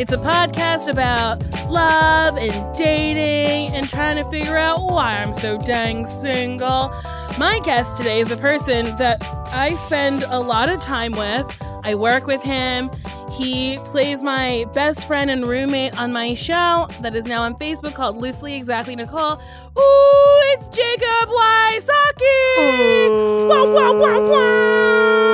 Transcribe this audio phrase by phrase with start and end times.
[0.00, 5.58] It's a podcast about love and dating and trying to figure out why I'm so
[5.58, 6.90] dang single.
[7.38, 11.62] My guest today is a person that I spend a lot of time with.
[11.84, 12.90] I work with him.
[13.30, 17.92] He plays my best friend and roommate on my show that is now on Facebook
[17.92, 19.34] called Loosely Exactly Nicole.
[19.34, 22.38] Ooh, it's Jacob Wysocki!
[23.50, 25.29] Wah, wah, wah, wah!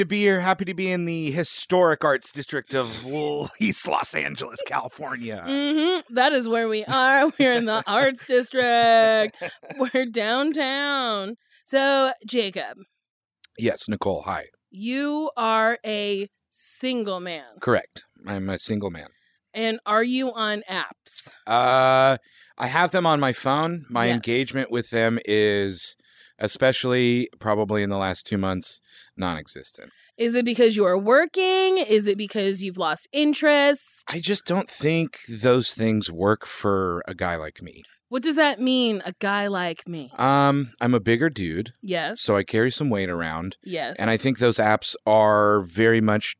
[0.00, 0.40] To be here.
[0.40, 3.06] Happy to be in the historic arts district of
[3.60, 5.42] East Los Angeles, California.
[5.46, 7.30] hmm That is where we are.
[7.38, 9.36] We're in the arts district.
[9.78, 11.36] We're downtown.
[11.64, 12.78] So, Jacob,
[13.58, 14.22] Yes, Nicole.
[14.22, 14.46] Hi.
[14.70, 17.44] you are a single man.
[17.60, 18.02] Correct.
[18.26, 19.08] I'm a single man.
[19.54, 21.32] And are you on apps?
[21.46, 22.16] Uh,
[22.58, 23.84] I have them on my phone.
[23.90, 24.14] My Yes.
[24.14, 25.96] engagement with them is,
[26.38, 28.80] especially probably in the last two months,
[29.16, 29.90] non-existent.
[30.16, 31.78] Is it because you are working?
[31.78, 33.82] Is it because you've lost interest?
[34.08, 37.82] I just don't think those things work for a guy like me.
[38.08, 40.10] What does that mean, a guy like me?
[40.18, 42.20] Um, I'm a bigger dude, Yes.
[42.20, 43.56] so I carry some weight around.
[43.62, 43.96] yes.
[44.00, 46.34] And I think those apps are very much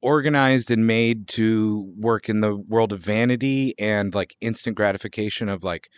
[0.00, 5.62] organized and made to work in the world of vanity and like instant gratification of
[5.62, 5.88] like,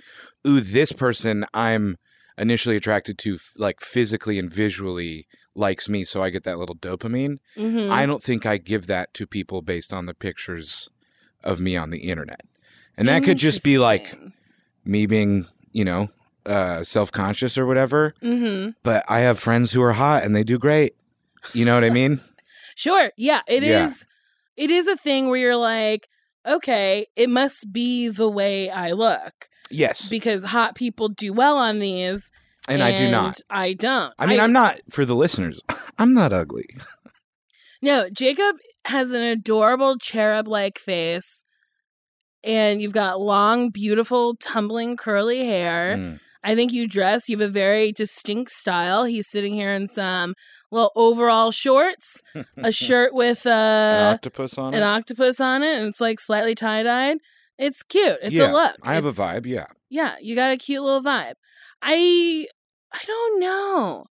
[0.46, 1.96] ooh, this person I'm
[2.38, 6.04] initially attracted to, like physically and visually likes me.
[6.04, 7.38] So I get that little dopamine.
[7.56, 7.90] Mhm.
[7.90, 10.88] I don't think I give that to people based on the pictures
[11.44, 12.40] of me on the internet.
[12.96, 14.16] And that could just be like
[14.84, 16.08] me being, you know,
[16.46, 18.14] uh, self conscious or whatever.
[18.22, 18.74] Mhm.
[18.82, 20.94] But I have friends who are hot and they do great.
[21.52, 22.20] You know what I mean?
[22.74, 23.12] Sure.
[23.16, 24.06] Yeah, it is.
[24.56, 24.64] Yeah.
[24.64, 26.08] It is a thing where you're like,
[26.46, 30.08] okay, it must be the way I look Yes.
[30.08, 32.30] because hot people do well on these,
[32.68, 33.40] and I do not.
[33.50, 34.12] I don't.
[34.18, 35.60] I mean, I, am not, for the listeners,
[35.98, 36.66] I'm not ugly.
[37.82, 41.44] No, Jacob has an adorable cherub-like face,
[42.42, 45.96] and you've got long, beautiful, tumbling, curly hair.
[45.96, 46.20] Mm.
[46.42, 47.28] I think you dress.
[47.28, 49.04] You have a very distinct style.
[49.04, 50.34] He's sitting here in some
[50.70, 52.22] little overall shorts,
[52.58, 54.86] a shirt with An uh, octopus on an it?
[54.86, 57.18] octopus on it, and it's like slightly tie dyed.
[57.58, 58.18] It's cute.
[58.22, 58.76] It's yeah, a look.
[58.82, 59.66] I have It's- a vibe, yeah.
[59.90, 61.34] Yeah, you got a cute little vibe.
[61.82, 62.46] I
[62.92, 64.06] I don't know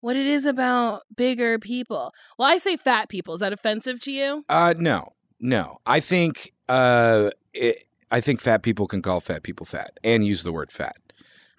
[0.00, 2.12] what it is about bigger people.
[2.38, 3.34] Well, I say fat people.
[3.34, 4.44] Is that offensive to you?
[4.48, 5.78] Uh, no, no.
[5.86, 10.42] I think, uh, it, I think fat people can call fat people fat and use
[10.42, 10.96] the word fat.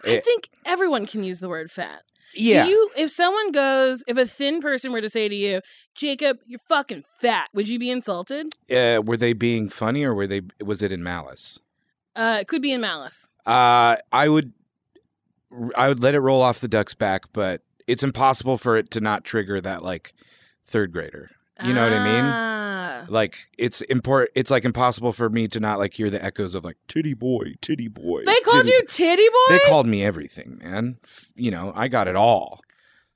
[0.05, 2.03] I It- think everyone can use the word fat.
[2.33, 2.63] Yeah.
[2.65, 5.61] Do you if someone goes if a thin person were to say to you,
[5.95, 8.47] "Jacob, you're fucking fat." Would you be insulted?
[8.71, 11.59] uh, were they being funny or were they, was it in malice?
[12.15, 13.29] Uh it could be in malice.
[13.45, 14.51] Uh, I would,
[15.75, 18.99] I would let it roll off the duck's back, but it's impossible for it to
[18.99, 20.13] not trigger that like
[20.65, 21.29] third grader.
[21.63, 22.25] You know what I mean?
[23.07, 24.31] Like it's important.
[24.35, 27.55] It's like impossible for me to not like hear the echoes of like titty boy,
[27.61, 28.23] titty boy.
[28.25, 29.49] They called titty you Titty Boy?
[29.49, 30.97] They called me everything, man.
[31.35, 32.61] You know, I got it all.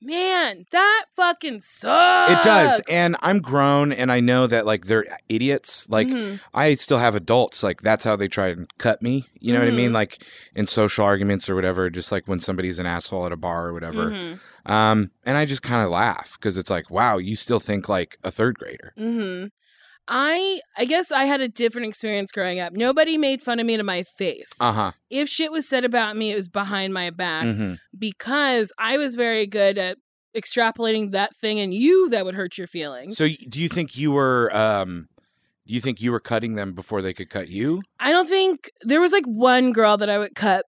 [0.04, 2.32] Man, that fucking sucks.
[2.32, 2.82] It does.
[2.90, 5.88] And I'm grown and I know that like they're idiots.
[5.90, 6.40] Like Mhm.
[6.56, 7.62] I still have adults.
[7.62, 9.28] Like that's how they try and cut me.
[9.40, 9.94] You know what I mean?
[9.94, 10.24] Like
[10.56, 13.74] in social arguments or whatever, just like when somebody's an asshole at a bar or
[13.74, 14.10] whatever.
[14.10, 14.40] Mhm.
[14.66, 18.18] Um, and I just kind of laugh because it's like, wow, you still think like
[18.24, 18.94] a third grader.
[20.12, 20.18] Mm-hmm.
[20.18, 22.74] I I guess I had a different experience growing up.
[22.74, 24.52] Nobody made fun of me to my face.
[24.60, 24.92] Uh huh.
[25.10, 29.16] if shit was said about me, it was behind my back hmm because I was
[29.16, 29.98] very good at
[30.36, 33.18] extrapolating that thing in you that would hurt your feelings.
[33.18, 35.10] So do you think you were, um,
[35.68, 37.82] do you think you were cutting them before they could cut you?
[38.00, 40.66] I don't think there was like one girl that I would cut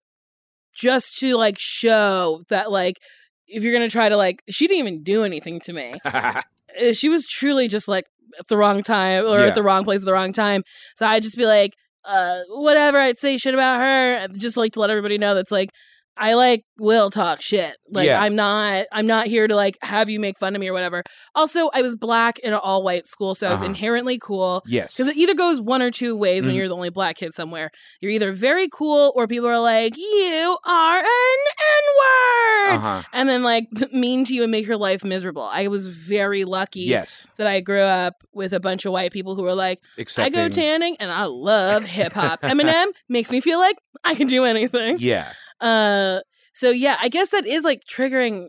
[0.74, 2.98] just to like show that like
[3.46, 5.94] if you're gonna try to like she didn't even do anything to me.
[6.80, 8.04] Uh, she was truly just like
[8.38, 9.46] at the wrong time or Yeah.
[9.46, 10.62] at the wrong place at the wrong time.
[10.96, 11.72] So I'd just be like,
[12.04, 12.98] uh, whatever.
[12.98, 15.70] I'd say shit about her, just like to let everybody know that's like,
[16.16, 17.76] I like will talk shit.
[17.90, 18.20] Like Yeah.
[18.20, 21.02] I'm not, I'm not here to like have you make fun of me or whatever.
[21.34, 23.70] Also, I was black in an all white school, so I was Uh-huh.
[23.70, 24.62] inherently cool.
[24.66, 24.94] yes.
[24.96, 26.58] Because it either goes one or two ways when Mhm.
[26.58, 27.70] you're the only black kid somewhere.
[28.00, 32.74] You're either very cool or people are like, you are an N word.
[32.76, 33.02] Uh huh.
[33.12, 35.42] And then like mean to you and make your life miserable.
[35.52, 37.26] I was very lucky Yes.
[37.36, 40.30] that I grew up with a bunch of white people who were like, Except I
[40.30, 42.40] go tanning and I love hip hop.
[42.42, 44.96] Eminem makes me feel like I can do anything.
[44.98, 45.32] Yeah.
[45.60, 46.20] Uh,
[46.54, 48.48] so yeah, I guess that is like triggering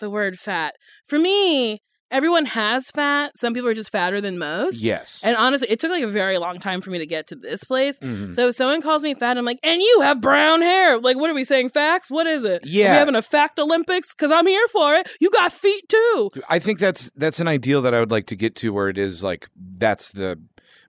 [0.00, 0.74] the word fat.
[1.06, 1.80] For me,
[2.10, 3.32] everyone has fat.
[3.36, 4.82] Some people are just fatter than most.
[4.82, 5.22] Yes.
[5.24, 7.64] And honestly, it took like a very long time for me to get to this
[7.64, 7.98] place.
[8.00, 8.34] Mhm.
[8.34, 10.98] So if someone calls me fat, I'm like, and you have brown hair.
[10.98, 11.70] Like, what are we saying?
[11.70, 12.10] Facts?
[12.10, 12.62] What is it?
[12.62, 12.90] Are Yeah.
[12.92, 14.12] we having a fact Olympics?
[14.14, 15.08] Because I'm here for it.
[15.20, 16.30] You got feet too.
[16.48, 18.98] I think that's that's an ideal that I would like to get to where it
[18.98, 19.48] is like
[19.78, 20.38] that's the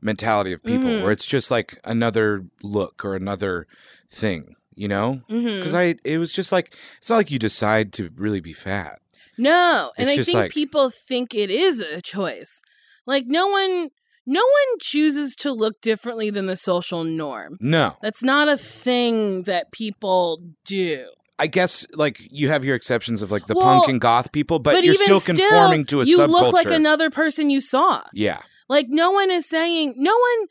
[0.02, 1.02] mentality of people Mhm.
[1.04, 3.66] where it's just like another look or another
[4.12, 5.22] thing, you know?
[5.30, 5.58] Mm-hmm.
[5.58, 9.00] Because I it was just like it's not like you decide to really be fat.
[9.38, 12.62] No, and I think like- people think it is a choice.
[13.06, 13.90] Like no one
[14.26, 17.58] no one chooses to look differently than the social norm.
[17.62, 17.96] No.
[18.02, 21.06] That's not a thing that people do.
[21.40, 24.60] I guess like you have your exceptions of like the Well, punk and goth people,
[24.60, 26.28] but, you're even still conforming to a you subculture.
[26.30, 28.04] look like another person you saw.
[28.14, 28.40] yeah.
[28.70, 30.48] Like no one is saying no one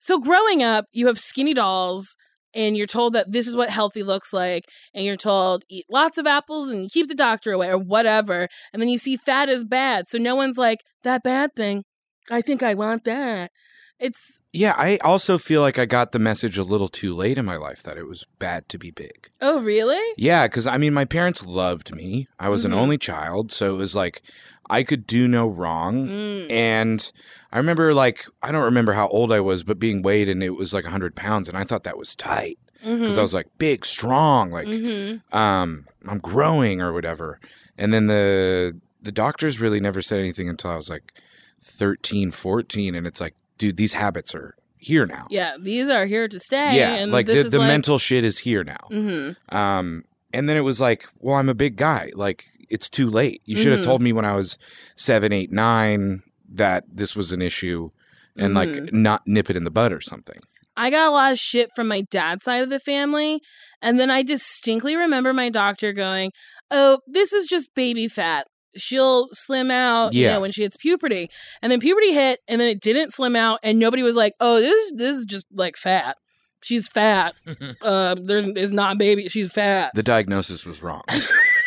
[0.00, 2.16] so growing up, you have skinny dolls
[2.54, 4.64] and you're told that this is what healthy looks like
[4.94, 8.80] and you're told eat lots of apples and keep the doctor away or whatever and
[8.80, 10.08] then you see fat is bad.
[10.08, 11.84] So no one's like that bad thing.
[12.30, 13.50] I think I want that.
[14.00, 17.44] It's Yeah, I also feel like I got the message a little too late in
[17.44, 19.28] my life that it was bad to be big.
[19.40, 20.02] oh really?
[20.16, 22.26] Yeah, because I mean, my parents loved me.
[22.38, 22.66] I was Mhm.
[22.66, 24.20] an only child, so it was like
[24.70, 26.08] I could do no wrong.
[26.08, 26.50] Mm.
[26.50, 27.12] And
[27.52, 30.50] I remember, like, I don't remember how old I was, but being weighed and it
[30.50, 33.84] was like 100 pounds, and I thought that was tight because I was like big,
[33.84, 35.36] strong, like mm-hmm.
[35.36, 37.40] um, I'm growing or whatever.
[37.78, 41.12] And then the the doctors really never said anything until I was like
[41.62, 45.26] 13, 14, and it's like, dude, these habits are here now.
[45.30, 46.76] Yeah, these are here to stay.
[46.76, 48.86] Yeah, and like this the, the like, mental shit is here now.
[48.90, 49.54] Mm-hmm.
[49.54, 52.10] Um, and then it was like, well, I'm a big guy.
[52.14, 53.42] Like, it's too late.
[53.44, 53.84] You should have Mhm.
[53.84, 54.58] told me when I was
[54.96, 56.22] seven, eight, nine
[56.52, 57.90] that this was an issue
[58.36, 58.56] and Mhm.
[58.56, 60.36] like not nip it in the bud or something.
[60.76, 63.40] I got a lot of shit from my dad's side of the family.
[63.80, 66.32] And then I distinctly remember my doctor going,
[66.70, 68.46] Oh, this is just baby fat.
[68.76, 70.32] She'll slim out, you Yeah.
[70.34, 71.28] know, when she hits puberty.
[71.62, 74.60] And then puberty hit and then it didn't slim out and nobody was like, Oh,
[74.60, 76.16] this this is just like fat.
[76.62, 77.34] She's fat.
[77.82, 79.92] uh there is not baby, she's fat.
[79.94, 81.02] The diagnosis was wrong.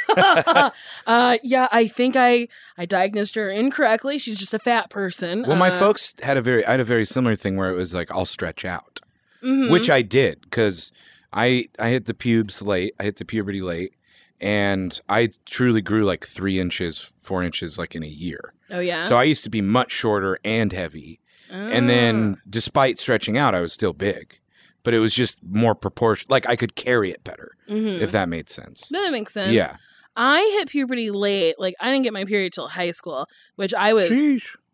[1.07, 2.47] uh yeah, I think I
[2.77, 4.17] I diagnosed her incorrectly.
[4.17, 5.43] She's just a fat person.
[5.47, 7.75] well, my Uh, folks had a very, I had a very similar thing where it
[7.75, 8.99] was like, I'll stretch out,
[9.43, 9.69] mhm.
[9.71, 10.91] which I did because
[11.33, 12.93] I, I hit the pubes late.
[12.99, 13.93] I hit the puberty late.
[14.39, 18.53] And I truly grew like three inches, four inches, like in a year.
[18.69, 19.01] Oh yeah.
[19.01, 21.19] So I used to be much shorter and heavy.
[21.49, 24.37] And then, despite stretching out, I was still big,
[24.83, 26.27] but it was just more proportion.
[26.29, 28.01] Like I could carry it better, Mhm.
[28.01, 28.89] if that made sense.
[28.89, 29.53] that makes sense.
[29.53, 29.77] Yeah.
[30.17, 31.55] I hit puberty late.
[31.59, 34.11] Like I didn't get my period till high school, which I was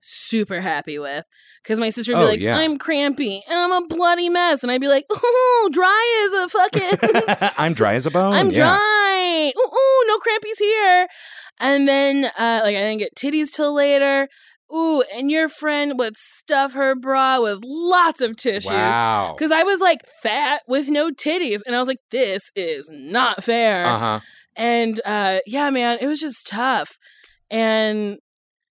[0.02, 1.26] super happy with.
[1.62, 2.58] Because my sister would be Oh, like, yeah.
[2.58, 6.50] "I'm crampy and I'm a bloody mess," and I'd be like, "Oh, dry as a
[6.50, 8.34] fucking, I'm dry as a bone.
[8.34, 8.68] I'm yeah.
[8.68, 9.54] dry.
[9.58, 11.08] Ooh, ooh, no crampies here."
[11.62, 14.28] And then, uh, like, I didn't get titties till later.
[14.76, 18.72] Ooh, and your friend would stuff her bra with lots of tissues.
[18.72, 19.34] Wow.
[19.38, 21.62] Because I was like fat with no titties.
[21.66, 23.86] And I was like, this is not fair.
[23.86, 24.20] Uh huh.
[24.56, 26.98] And uh, yeah, man, it was just tough.
[27.50, 28.18] And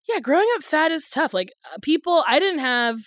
[0.09, 1.33] yeah, growing up fat is tough.
[1.33, 2.97] Like uh, people, I didn't have,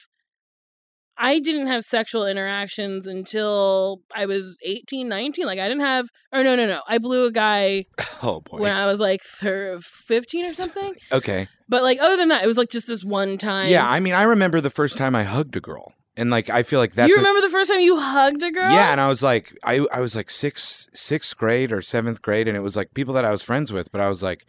[1.16, 5.46] I didn't have sexual interactions until I was 18, 19.
[5.46, 6.80] Like I didn't have, or no, no, no.
[6.88, 7.84] I blew a guy
[8.22, 8.58] Oh boy.
[8.58, 10.94] when I was like thir- 15 or something.
[11.12, 11.48] okay.
[11.68, 13.68] But like other than that, it was like just this one time.
[13.70, 16.62] Yeah, I mean, I remember the first time I hugged a girl, and like I
[16.62, 18.70] feel like that's you a- remember the first time you hugged a girl?
[18.72, 22.48] Yeah, and I was like, I I was like sixth sixth grade or seventh grade,
[22.48, 24.44] and it was like people that I was friends with, but I was like,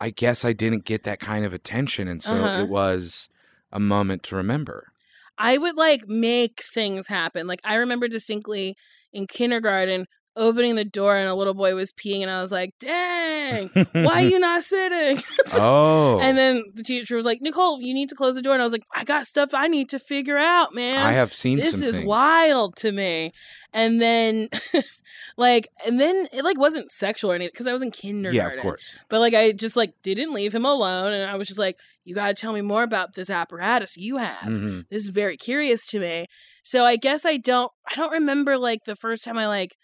[0.00, 2.62] I guess I didn't get that kind of attention, and so Uh-huh.
[2.62, 3.28] it was
[3.72, 4.92] a moment to remember.
[5.38, 7.46] I would like make things happen.
[7.46, 8.76] Like I remember distinctly
[9.12, 10.06] in kindergarten
[10.36, 14.24] opening the door and a little boy was peeing and I was like, "Dang, why
[14.24, 18.14] are you not sitting?" oh, And then the teacher was like, "Nicole, you need to
[18.14, 20.74] close the door." And I was like, "I got stuff I need to figure out,
[20.74, 21.04] man.
[21.06, 22.06] I have seen this is things.
[22.06, 23.32] wild to me."
[23.72, 24.48] And then
[25.36, 28.50] like and then it like wasn't sexual or anything because I was in kindergarten.
[28.50, 28.92] Yeah, of course.
[29.08, 32.14] But like I just like didn't leave him alone and I was just like, "You
[32.14, 35.86] got to tell me more about this apparatus you have." hmm this is very curious
[35.88, 36.26] to me.
[36.62, 39.76] So I guess I don't I don't remember like the first time I like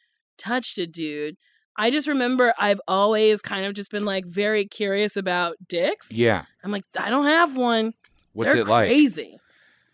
[0.42, 1.36] touched a dude.
[1.76, 6.12] I just remember I've always kind of just been like very curious about dicks.
[6.12, 6.44] Yeah.
[6.62, 7.94] I'm like, I don't have one.
[8.34, 8.88] What's They're it like?
[8.88, 9.38] Crazy.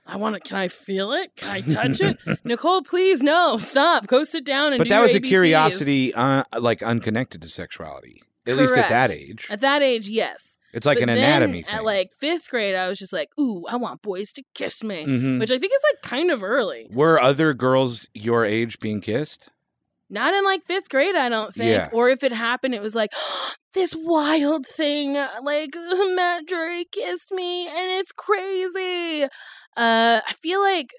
[0.06, 0.40] I want to.
[0.40, 1.36] Can I feel it?
[1.36, 2.16] Can I touch it?
[2.44, 4.06] Nicole, please, no, stop.
[4.06, 4.78] Go sit down and.
[4.78, 8.22] But that was a curiosity, uh, like unconnected to sexuality.
[8.46, 10.58] At least at that age, At that age, yes.
[10.72, 11.74] it's like But an anatomy thing.
[11.74, 15.04] At like fifth grade, I was just like, ooh, I want boys to kiss me,
[15.04, 15.38] Mhm.
[15.40, 16.86] which I think is like kind of early.
[16.90, 19.50] Were other girls your age being kissed?
[20.10, 21.70] Not in like fifth grade, I don't think.
[21.70, 21.88] Yeah.
[21.92, 23.10] Or if it happened, it was like
[23.74, 25.14] this wild thing.
[25.42, 25.70] Like
[26.14, 29.24] Matt Drury kissed me, and it's crazy.
[29.76, 30.90] Uh, I feel like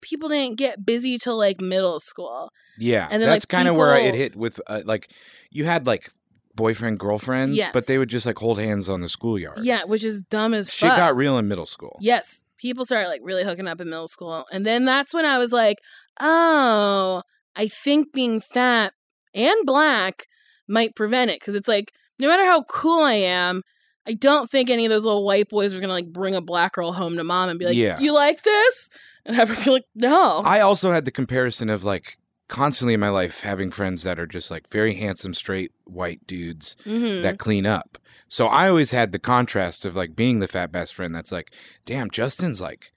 [0.00, 2.50] people didn't get busy till like middle school.
[2.78, 5.10] Yeah, And then, that's like, kind of where it hit with uh, like
[5.50, 6.10] you had like
[6.54, 7.70] boyfriend girlfriends, Yes.
[7.72, 9.58] but they would just like hold hands on the schoolyard.
[9.62, 10.98] Yeah, which is dumb as shit fuck.
[10.98, 11.98] got real in middle school.
[12.00, 12.44] Yes.
[12.58, 14.46] People started like really hooking up in middle school.
[14.52, 15.78] And then that's when I was like,
[16.20, 17.22] oh,
[17.56, 18.92] I think being fat
[19.34, 20.26] and black
[20.68, 21.40] might prevent it.
[21.40, 23.62] Cause it's like, no matter how cool I am,
[24.06, 26.74] I don't think any of those little white boys are gonna like bring a black
[26.74, 27.98] girl home to mom and be like, Yeah.
[27.98, 28.88] You like this?
[29.24, 30.42] And have her be like, No.
[30.44, 32.16] I also had the comparison of like
[32.48, 36.76] constantly in my life having friends that are just like very handsome, straight white dudes
[36.84, 37.22] Mhm.
[37.22, 37.98] that clean up.
[38.28, 41.50] So I always had the contrast of like being the fat best friend that's like,
[41.84, 42.92] damn, Justin's like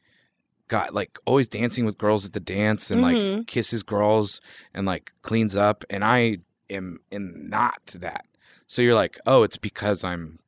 [0.70, 3.38] got like always dancing with girls at the dance and Mhm.
[3.38, 4.40] like kisses girls
[4.74, 6.38] and like cleans up and I
[6.70, 8.26] am am not that.
[8.68, 10.40] So you're like, oh, it's because I'm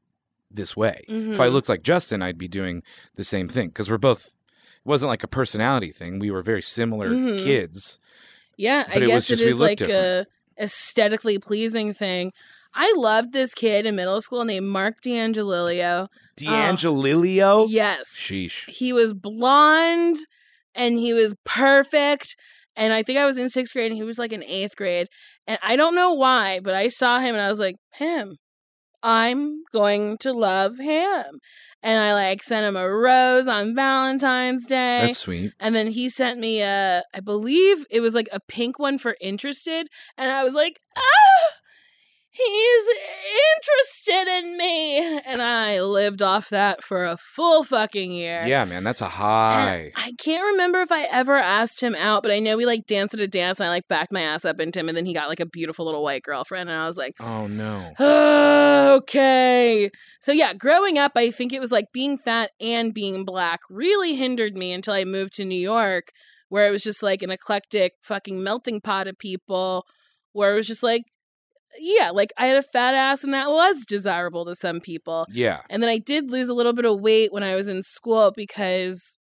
[0.49, 1.03] this way.
[1.09, 1.51] If I Mhm.
[1.53, 2.83] looked like Justin, I'd be doing
[3.15, 4.27] the same thing because we're both.
[4.27, 6.19] It wasn't like a personality thing.
[6.19, 7.43] We were very similar Mhm.
[7.43, 7.99] kids.
[8.57, 10.27] Yeah, I guess it is like a
[10.59, 12.31] aesthetically pleasing thing.
[12.73, 16.07] I loved this kid in middle school named Mark D'Angelilio.
[16.45, 17.67] D'Angelilio.
[17.69, 18.13] Yes.
[18.17, 18.69] Sheesh.
[18.69, 20.17] he was blonde
[20.75, 22.35] and he was perfect.
[22.75, 25.07] And I think I was in sixth grade and he was like in eighth grade.
[25.47, 28.37] And I don't know why, but I saw him and I was like, him.
[29.03, 31.39] I'm going to love him.
[31.83, 35.05] And I like sent him a rose on Valentine's Day.
[35.07, 35.53] That's sweet.
[35.59, 39.15] and then he sent me a, I believe it was like a pink one for
[39.19, 39.87] interested.
[40.17, 41.57] And I was like, ah,
[42.31, 42.89] he's
[43.57, 45.19] interested in me.
[45.25, 48.43] And I lived off that for a full fucking year.
[48.45, 49.91] Yeah, man, that's a And high.
[49.95, 53.13] I can't remember if I ever asked him out, but I know we like danced
[53.13, 55.13] at a dance and I like backed my ass up into him and then he
[55.13, 57.93] got like a beautiful little white girlfriend and I was like, Oh no.
[57.99, 59.89] Oh, okay.
[60.21, 64.15] So yeah, growing up, I think it was like being fat and being black really
[64.15, 66.09] hindered me until I moved to New York,
[66.49, 69.85] where it was just like an eclectic fucking melting pot of people,
[70.33, 71.03] where it was just like,
[71.79, 75.25] yeah, like I had a fat ass and that was desirable to some people.
[75.29, 75.61] Yeah.
[75.69, 78.31] And then I did lose a little bit of weight when I was in school
[78.35, 79.17] because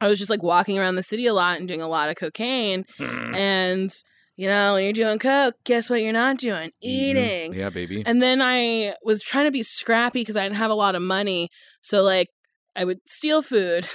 [0.00, 2.16] I was just like walking around the city a lot and doing a lot of
[2.16, 2.84] cocaine.
[2.98, 3.36] Mm.
[3.36, 3.90] And,
[4.36, 6.68] you know, when you're doing coke, guess what you're not doing?
[6.68, 6.88] Mm-hmm.
[6.88, 7.54] Eating.
[7.54, 8.02] Yeah, baby.
[8.04, 11.02] And then I was trying to be scrappy because I didn't have a lot of
[11.02, 11.48] money.
[11.80, 12.28] So, like,
[12.74, 13.88] I would steal food.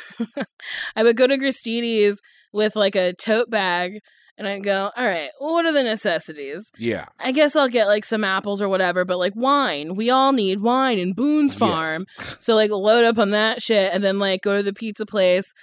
[0.96, 2.18] I would go to Gristedes
[2.52, 4.00] with like a tote bag
[4.38, 6.72] and I'd go, all right, what are the necessities?
[6.78, 7.06] yeah.
[7.20, 9.96] I guess I'll get like some apples or whatever, but like wine.
[9.96, 12.06] We all need wine in Boone's Farm.
[12.40, 15.54] So like load up on that shit and then like go to the pizza place,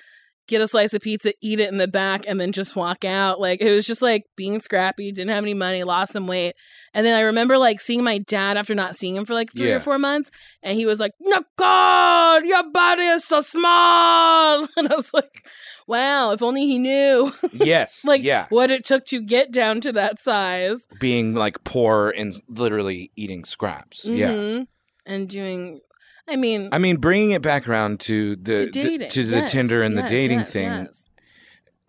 [0.48, 3.38] get a slice of pizza, eat it in the back, and then just walk out.
[3.40, 6.54] Like it was just like being scrappy, didn't have any money, lost some weight.
[6.94, 9.68] And then I remember like seeing my dad after not seeing him for like three
[9.68, 9.76] Yeah.
[9.76, 10.30] or four months,
[10.62, 14.66] and he was like, No God, your body is so small.
[14.76, 15.46] And I was like,
[15.86, 18.04] Wow, if only he knew Yes.
[18.04, 18.46] like yeah.
[18.48, 20.86] what it took to get down to that size.
[21.00, 24.04] Being like poor and literally eating scraps.
[24.06, 24.32] Yeah.
[24.32, 24.66] Mhm.
[25.06, 25.80] And doing
[26.28, 29.50] I mean, I mean, bringing it back around to the, to the- to the Yes,
[29.52, 30.88] Tinder and yes, the dating yes, thing.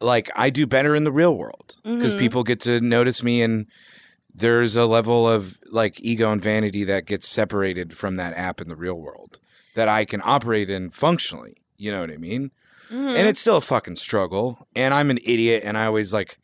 [0.02, 2.20] Like I do better in the real world because Mhm.
[2.20, 3.66] people get to notice me, and
[4.34, 8.70] there's a level of like ego and vanity that gets separated from that app in
[8.70, 9.40] the real world
[9.76, 11.58] that I can operate in functionally.
[11.78, 12.52] You know what I mean?
[12.90, 13.16] Mhm.
[13.18, 14.68] And it's still a fucking struggle.
[14.76, 16.38] And I'm an idiot, and I always like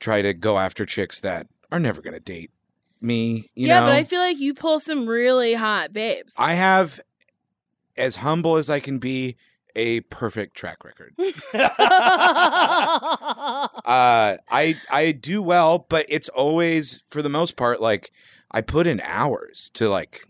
[0.00, 2.50] try to go after chicks that are never gonna date
[3.00, 3.50] me.
[3.54, 3.86] You yeah, know?
[3.86, 6.34] but I feel like you pull some really hot babes.
[6.36, 7.00] I have,
[7.96, 9.36] as humble as I can be,
[9.76, 11.14] a perfect track record.
[11.54, 11.68] uh,
[13.84, 18.10] I I do well, but it's always for the most part like
[18.50, 20.22] I put in hours to like,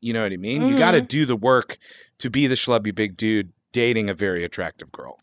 [0.00, 0.68] you know what I mean.
[0.68, 1.78] You got to do the work
[2.18, 5.18] to be the schlubby big dude dating a very attractive girl.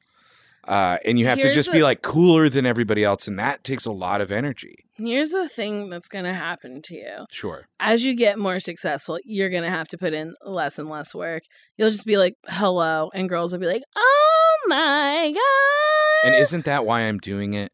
[0.70, 3.64] Uh, and you have to Here's just be like cooler than everybody else, and that
[3.64, 4.86] takes a lot of energy.
[4.98, 7.26] Here's the thing that's going to happen to you.
[7.32, 7.66] Sure.
[7.80, 11.16] As you get more successful, you're going to have to put in less and less
[11.16, 11.42] work.
[11.78, 13.10] You'll just be like, hello.
[13.16, 16.32] And girls will be like, oh my God.
[16.32, 17.72] And isn't that why I'm doing it?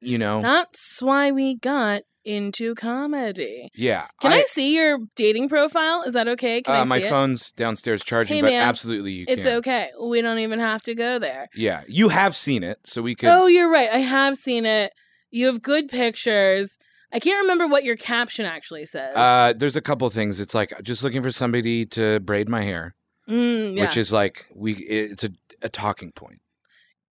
[0.00, 0.40] You know?
[0.40, 3.70] That's why we got into comedy.
[3.74, 4.06] yeah.
[4.20, 6.02] Can I, see your dating profile?
[6.02, 6.60] Is that okay?
[6.60, 7.08] Can uh, I my it?
[7.08, 9.56] phone's downstairs charging, Hey, but man, absolutely you It's can.
[9.58, 9.90] okay.
[10.02, 11.48] We don't even have to go there.
[11.54, 13.30] Yeah, you have seen it, so we could.
[13.30, 13.88] Oh, you're right.
[13.90, 14.92] I have seen it.
[15.30, 16.76] You have good pictures.
[17.12, 19.16] I can't remember what your caption actually says.
[19.16, 20.38] uh, there's a couple things.
[20.40, 22.94] It's like just looking for somebody to braid my hair,
[23.26, 23.82] Mm, yeah.
[23.84, 24.74] which is like we.
[24.74, 25.30] It's a,
[25.62, 26.40] a talking point.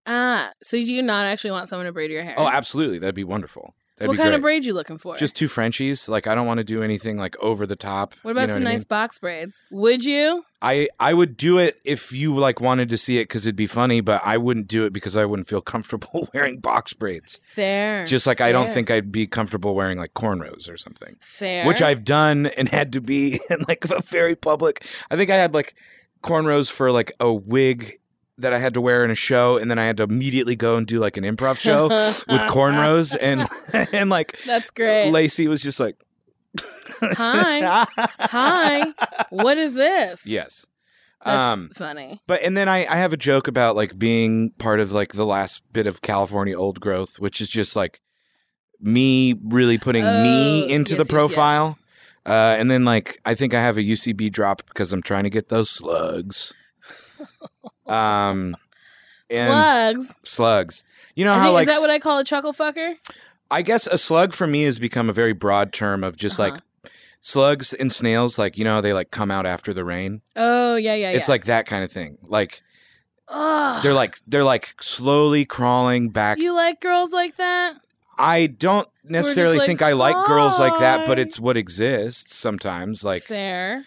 [0.08, 2.36] Ah, so do you not actually want someone to braid your hair?
[2.38, 3.76] Oh, absolutely, that'd be wonderful.
[3.98, 4.36] That'd what be kind great.
[4.36, 5.18] of braid you looking for?
[5.18, 6.08] Just two Frenchies.
[6.08, 8.14] Like I don't want to do anything like over the top.
[8.22, 8.86] what you about know some what I nice mean?
[8.90, 9.60] box braids?
[9.72, 10.44] Would you?
[10.62, 13.66] I I would do it if you like wanted to see it because it'd be
[13.66, 17.40] funny, but I wouldn't do it because I wouldn't feel comfortable wearing box braids.
[17.56, 18.06] Fair.
[18.06, 21.16] Just like I don't think I'd be comfortable wearing like cornrows or something.
[21.20, 21.66] fair.
[21.66, 24.88] which I've done and had to be in like a very public.
[25.10, 25.74] I think I had like
[26.24, 27.94] cornrows for like a wig
[28.40, 30.76] that I had to wear in a show, and then I had to immediately go
[30.76, 33.48] and do like an improv show with cornrows, and
[33.94, 35.12] and like That's great.
[35.12, 35.96] Lacey was just like,
[37.02, 37.86] Hi.
[38.20, 38.94] Hi.
[39.30, 40.26] What is this?
[40.28, 40.66] yes.
[41.26, 42.22] That's um, funny.
[42.28, 45.26] but and then I, I have a joke about like being part of like the
[45.26, 48.00] last bit of California old growth, which is just like
[48.80, 51.80] me really putting Oh, me into yes, the yes, profile.
[52.24, 55.32] Uh, and then like I think I have a UCB drop because I'm trying to
[55.32, 56.54] get those slugs.
[57.90, 58.56] um,
[59.30, 60.16] and Slugs.
[60.24, 60.84] slugs.
[61.16, 62.96] You know I how think, like is that what I call a chuckle fucker?
[63.50, 66.52] I guess a slug for me has become a very broad term of just Uh-huh.
[66.52, 66.62] like
[67.22, 68.38] slugs and snails.
[68.38, 70.22] Like you know how they like come out after the rain.
[70.36, 71.18] Oh yeah, yeah, yeah.
[71.18, 72.18] It's like that kind of thing.
[72.24, 72.62] Like
[73.30, 73.84] Ugh.
[73.84, 76.38] they're like they're like slowly crawling back.
[76.38, 77.76] You like girls like that?
[78.20, 83.04] I don't necessarily like, think I like girls like that, but it's what exists sometimes.
[83.04, 83.84] Like Fair.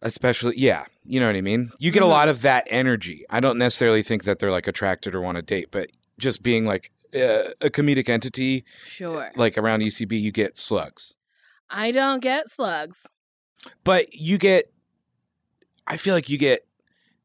[0.00, 1.70] especially yeah, you know what I mean.
[1.78, 2.10] You get a Mhm.
[2.10, 3.24] lot of that energy.
[3.30, 6.64] I don't necessarily think that they're like attracted or want to date, but just being
[6.64, 9.30] like uh, a comedic entity Sure.
[9.36, 11.14] like around UCB, you get slugs.
[11.68, 13.06] I don't get slugs.
[13.84, 14.72] but you get
[15.86, 16.66] i feel like you get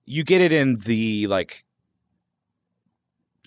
[0.05, 1.63] you get it in the like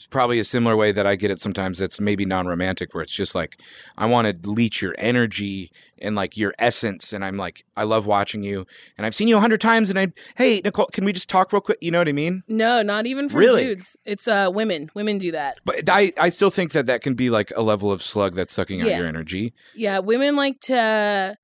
[0.07, 3.35] probably a similar way that i get it sometimes that's maybe non-romantic where it's just
[3.35, 3.61] like
[3.99, 8.07] i want to leech your energy and like your essence and i'm like i love
[8.07, 11.13] watching you and i've seen you a hundred times and i hey nicole can we
[11.13, 13.63] just talk real quick you know what i mean No, not even for Really?
[13.65, 13.97] dudes.
[14.05, 14.91] It's uh women.
[14.95, 15.57] Women do that.
[15.65, 18.53] but i i still think that that can be like a level of slug that's
[18.53, 21.37] sucking out your energy Yeah, women like to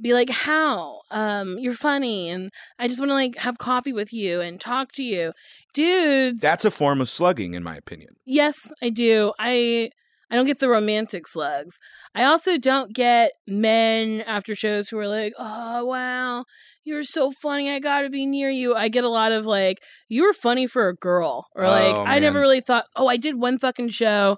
[0.00, 1.00] be like, "How?
[1.10, 4.92] Um, you're funny, and I just want to like have coffee with you and talk
[4.92, 5.32] to you."
[5.74, 9.32] Dudes, that's a form of slugging in my opinion yes, I do.
[9.38, 9.90] I
[10.30, 11.78] I don't get the romantic slugs.
[12.14, 16.44] I also don't get men after shows who are like, "Oh wow,
[16.84, 17.70] you're so funny.
[17.70, 20.66] I got to be near you." I get a lot of like, "You were funny
[20.66, 23.88] for a girl," or like, Oh, "I never really thought." Oh, I did one fucking
[23.88, 24.36] show.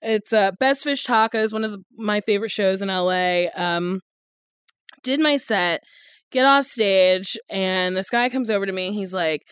[0.00, 3.46] It's uh, Best Fish Tacos, one of the, my favorite shows in LA.
[3.54, 4.00] Um,
[5.02, 5.82] did my set,
[6.30, 9.42] get off stage, and this guy comes over to me and he's like,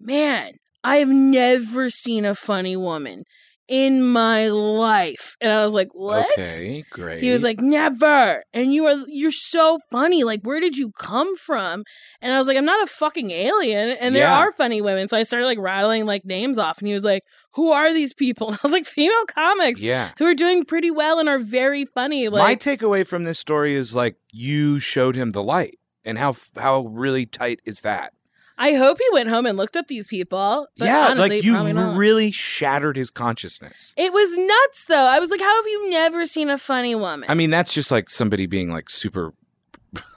[0.00, 0.52] Man,
[0.84, 3.24] I have never seen a funny woman
[3.68, 5.36] in my life.
[5.40, 6.26] And I was like, What?
[6.38, 10.24] okay great He was like, "Never." And you are you're so funny.
[10.24, 11.84] Like, where did you come from?
[12.20, 14.38] And I was like, "I'm not a fucking alien." And there Yeah.
[14.38, 15.08] are funny women.
[15.08, 17.22] So I started like rattling like names off and he was like,
[17.54, 20.90] "Who are these people?" And I was like, "Female comics yeah who are doing pretty
[20.90, 25.14] well and are very funny." Like, My takeaway from this story is like you showed
[25.16, 28.12] him the light, and how how really tight is that?
[28.58, 30.66] I hope he went home and looked up these people.
[30.76, 31.56] But yeah, honestly, like you
[31.96, 33.94] really shattered his consciousness.
[33.96, 35.06] It was nuts though.
[35.06, 37.90] I was like, "How have you never seen a funny woman?" I mean, that's just
[37.90, 39.32] like somebody being like super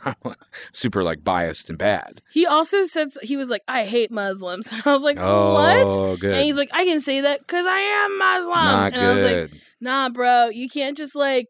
[0.74, 2.22] super like biased and bad.
[2.32, 6.34] He also said he was like, "I hate Muslims." I was like, "What?" Oh, good.
[6.34, 9.24] And he's like, "I can say that because I am Muslim." Not and I was
[9.24, 11.48] like, "Nah, bro, you can't just like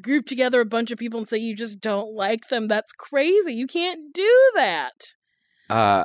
[0.00, 2.66] group together a bunch of people and say you just don't like them.
[2.68, 3.52] That's crazy.
[3.52, 5.14] You can't do that."
[5.68, 6.04] uh,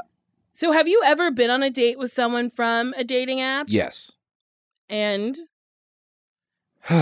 [0.58, 3.68] So, have you ever been on a date with someone from a dating app?
[3.70, 4.12] yes.
[4.89, 5.36] And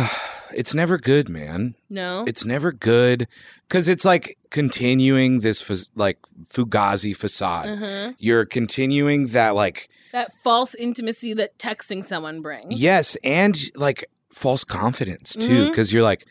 [0.54, 1.76] it's never good, man.
[1.90, 3.28] no, It's never good
[3.68, 6.18] because it's like continuing this like
[6.52, 7.70] fugazi facade.
[7.70, 8.14] uh-huh.
[8.18, 12.80] You're continuing that like that false intimacy that texting someone brings.
[12.80, 16.26] yes, and like false confidence too, because you're like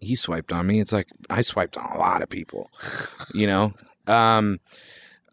[0.00, 0.78] he swiped on me.
[0.80, 2.70] It's like I swiped on a lot of people,
[3.34, 3.72] you know.
[4.06, 4.58] Um,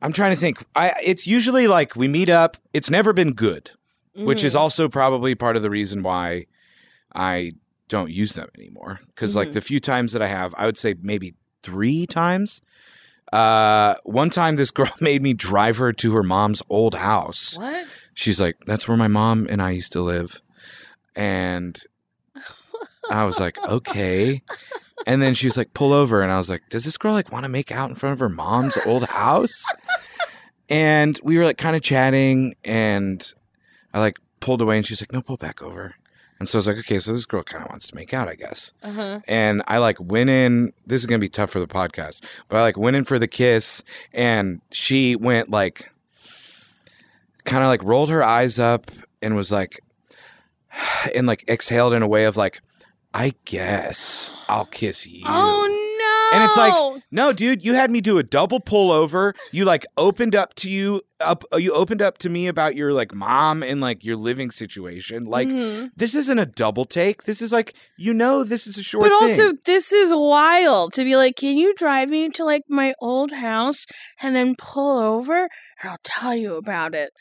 [0.05, 0.63] I'm trying to think.
[0.75, 2.57] I it's usually like we meet up.
[2.73, 3.71] It's never been good,
[4.15, 4.59] which is Mhm.
[4.59, 6.45] also probably part of the reason why
[7.15, 7.53] I
[7.89, 8.99] don't use them anymore.
[9.07, 9.53] Because like Mhm.
[9.53, 12.61] the few times that I have, I would say maybe three times.
[13.33, 17.57] Uh, one time this girl made me drive her to her mom's old house.
[17.57, 17.87] what?
[18.13, 20.41] She's like, "That's where my mom and I used to live,"
[21.15, 21.81] and
[23.11, 24.41] I was like, "Okay."
[25.05, 27.31] And then she was like, "Pull over," and I was like, "Does this girl like
[27.31, 29.63] want to make out in front of her mom's old house?"
[30.69, 33.23] And we were like kind of chatting, and
[33.93, 35.95] I like pulled away, and she's like, "No, pull back over."
[36.39, 38.27] And so I was like, "Okay, so this girl kind of wants to make out,
[38.27, 39.19] I guess." Uh huh.
[39.27, 40.73] and I like went in.
[40.87, 43.27] This is gonna be tough for the podcast, but I like went in for the
[43.27, 45.91] kiss, and she went like,
[47.43, 48.89] kind of like rolled her eyes up
[49.21, 49.79] and was like,
[51.15, 52.59] and like exhaled in a way of like,
[53.17, 55.23] I guess I'll kiss you.
[55.25, 56.37] Oh no!
[56.37, 59.33] And it's like, no, dude, you had me do a double pull over.
[59.53, 61.45] You like opened up to you up.
[61.55, 65.23] You opened up to me about your like mom and like your living situation.
[65.23, 65.91] Like Mhm.
[65.95, 67.23] this isn't a double take.
[67.23, 69.03] This is like you know this is a short.
[69.09, 69.29] But thing.
[69.45, 73.31] also, this is wild to be like, can you drive me to like my old
[73.31, 73.85] house
[74.21, 75.43] and then pull over
[75.81, 77.11] and I'll tell you about it.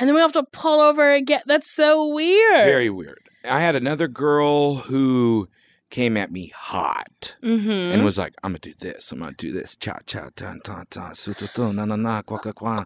[0.00, 1.42] And then we have to pull over again.
[1.46, 2.64] That's so weird.
[2.64, 3.23] Very weird.
[3.44, 5.48] I had another girl who
[5.90, 7.70] came at me hot Mm-hmm.
[7.70, 9.12] and was like, "I'm gonna do this.
[9.12, 9.76] I'm gonna do this.
[9.76, 12.84] Cha cha ta ta ta su tu tu na na na qua qua qua."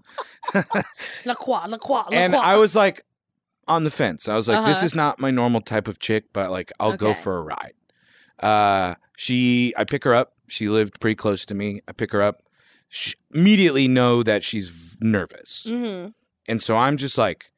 [1.24, 2.34] La croix, la croix, la And.
[2.34, 3.02] I was like,
[3.66, 4.28] on the fence.
[4.28, 4.86] I was like, "This Uh-huh.
[4.86, 7.74] is not my normal type of chick, but like, I'll go for a ride."
[8.40, 10.32] Uh, she, I pick her up.
[10.48, 11.80] She lived pretty close to me.
[11.88, 12.42] I pick her up.
[12.88, 15.66] She, immediately know that she's nervous.
[15.68, 16.10] Mm-hmm.
[16.46, 17.52] And so I'm just like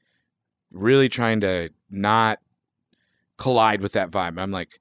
[0.73, 2.39] really trying to not
[3.41, 4.39] collide with that vibe.
[4.41, 4.79] I'm like,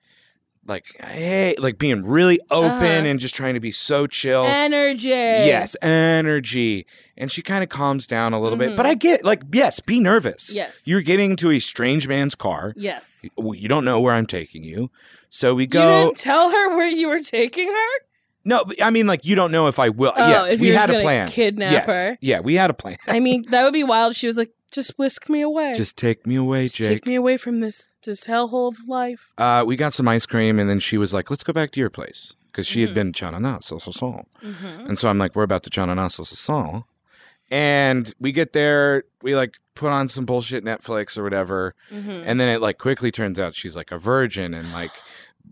[0.68, 2.86] like, hey, like being really open Uh-huh.
[3.08, 4.44] and just trying to be so chill.
[4.46, 5.10] Energy.
[5.10, 6.86] Yes, energy.
[7.18, 8.76] And she kind of calms down a little bit.
[8.78, 10.50] But I get, like, yes, be nervous.
[10.52, 10.58] Mm-hmm.
[10.58, 10.82] Yes.
[10.86, 12.74] You're getting into a strange man's car.
[12.76, 13.26] Yes.
[13.38, 14.92] You don't know where I'm taking you.
[15.32, 16.06] So we You go.
[16.06, 17.90] didn't tell her where you were taking her?
[18.46, 20.14] no, I mean, like, you don't know if I will.
[20.16, 21.28] Oh, yes, if we had a plan.
[21.28, 21.86] kidnap yes.
[21.88, 22.18] her.
[22.22, 22.98] Yeah, we had a plan.
[23.08, 24.16] I mean, that would be wild.
[24.16, 25.74] She was like, just whisk me away.
[25.76, 26.88] Just take me away, Just Jake.
[26.90, 29.32] take me away from this this hellhole of life.
[29.38, 31.80] Uh, we got some ice cream, and then she was like, "Let's go back to
[31.80, 32.88] your place," because she Mm-hmm.
[32.88, 34.26] had been chanana so so so.
[34.42, 36.86] And so I'm like, "We're about to chanana so so so,"
[37.52, 42.24] and we get there, we like put on some bullshit Netflix or whatever, Mm-hmm.
[42.26, 44.92] and then it like quickly turns out she's like a virgin and like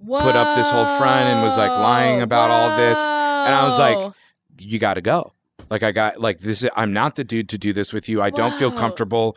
[0.05, 2.99] put up this whole front and was, like, lying about all this.
[2.99, 4.13] And I was like,
[4.60, 5.33] you got to go.
[5.69, 6.65] Like I got like this.
[6.75, 8.21] I'm not the dude to do this with you.
[8.21, 9.36] I don't feel comfortable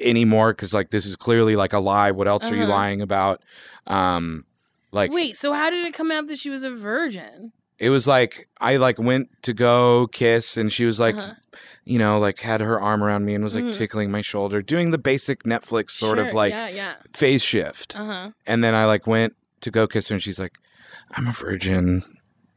[0.00, 2.10] anymore because like this is clearly like a lie.
[2.10, 2.72] What else are you Uh-huh.
[2.72, 3.42] lying about?
[3.86, 4.44] Um,
[4.92, 7.52] like Wait, so how did it come out that she was a virgin?
[7.76, 11.34] it was like I like went to go kiss and she was like, Uh-huh.
[11.84, 13.74] you know, like had her arm around me and was like Mhm.
[13.74, 16.94] tickling my shoulder, doing the basic Netflix sort of like yeah, yeah.
[17.12, 17.96] phase shift.
[17.96, 18.30] Uh huh.
[18.46, 20.56] And then I like went to go kiss her and she's like,
[21.16, 22.04] I'm a virgin.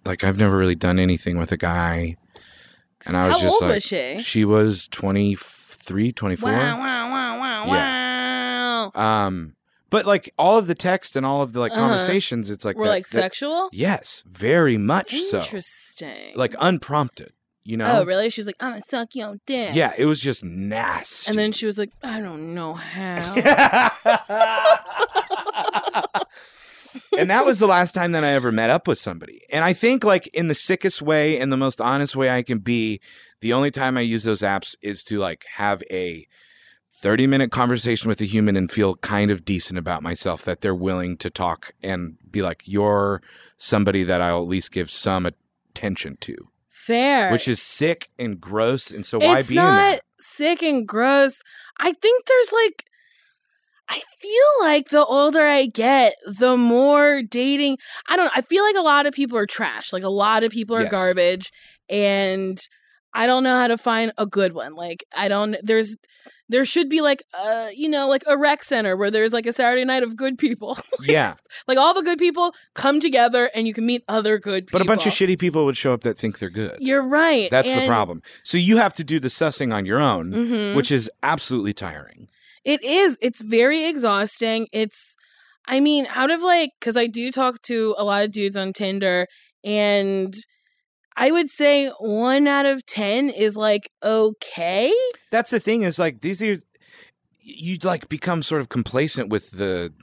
[0.06, 2.16] Like I've never really done anything with a guy.
[3.08, 4.20] And I was How just old like, was she?
[4.20, 6.52] she was 23, 24.
[6.52, 9.02] Wow, wow, wow, wow, wow.
[9.26, 9.56] Um,
[9.90, 11.82] but like all of the text and all of the like Uh-huh.
[11.88, 13.70] conversations, it's like We're that- like that- sexual?
[13.72, 15.40] Yes, very much so.
[15.40, 16.34] Interesting.
[16.36, 17.32] Like unprompted,
[17.64, 18.00] you know?
[18.02, 18.30] oh, really?
[18.30, 19.74] She's like, I'm gonna suck your dick.
[19.74, 21.30] Yeah, it was just nasty.
[21.30, 23.90] And then she was like, I don't know how.
[27.18, 29.42] and that was the last time that I ever met up with somebody.
[29.52, 32.60] And I think like in the sickest way and the most honest way I can
[32.60, 33.02] be,
[33.42, 36.28] the only time I use those apps is to like have a
[36.94, 40.74] 30 minute conversation with a human and feel kind of decent about myself that they're
[40.74, 43.22] willing to talk and be like, you're
[43.58, 46.36] somebody that I'll at least give some attention to,
[46.70, 47.32] Fair.
[47.32, 48.92] which is sick and gross.
[48.92, 50.02] And so why it's be in that?
[50.20, 51.44] sick and gross.
[51.80, 52.86] I think there's like,
[53.90, 57.78] I feel like the older I get, the more dating.
[58.08, 58.32] I don't know.
[58.36, 59.94] I feel like a lot of people are trash.
[59.94, 60.92] Like a lot of people are Yes.
[60.92, 61.52] garbage.
[61.90, 62.60] And
[63.14, 64.76] I don't know how to find a good one.
[64.76, 65.96] Like, I don't, there's,
[66.50, 69.54] there should be like, uh, you know, like a rec center where there's like a
[69.54, 70.78] Saturday night of good people.
[71.04, 71.36] Yeah,
[71.68, 74.80] like all the good people come together and you can meet other good people.
[74.80, 76.78] but a bunch of shitty people would show up that think they're good.
[76.82, 77.50] You're right.
[77.50, 78.22] That's the problem.
[78.44, 80.76] So you have to do the sussing on your own, Mhm.
[80.76, 82.28] which is absolutely tiring.
[82.68, 83.18] It is.
[83.22, 84.68] It's very exhausting.
[84.74, 85.16] It's,
[85.68, 88.74] I mean, out of like, because I do talk to a lot of dudes on
[88.74, 89.28] Tinder,
[89.64, 90.34] and
[91.16, 94.94] I would say one out of 10 is like, okay.
[95.32, 96.56] That's the thing is like these are
[97.40, 99.94] you'd like become sort of complacent with the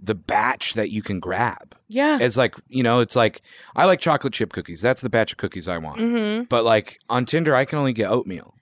[0.00, 1.74] the batch that you can grab.
[1.88, 2.18] Yeah.
[2.20, 3.42] It's like, you know, it's like
[3.74, 4.80] I like chocolate chip cookies.
[4.80, 6.00] That's the batch of cookies I want.
[6.00, 8.54] hmm But like on Tinder I can only get oatmeal.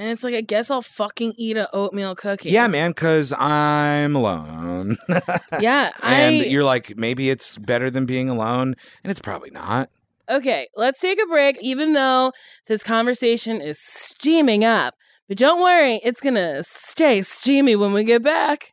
[0.00, 2.48] And it's like, I guess I'll fucking eat a oatmeal cookie.
[2.48, 4.96] Yeah, man, cuz I'm alone.
[5.60, 5.90] Yeah.
[6.02, 9.90] and I, you're like maybe it's better than being alone and it's probably not.
[10.30, 12.32] Okay, let's take a break, even though
[12.66, 14.94] this conversation is steaming up.
[15.28, 18.72] But don't worry, it's gonna stay steamy when we get back.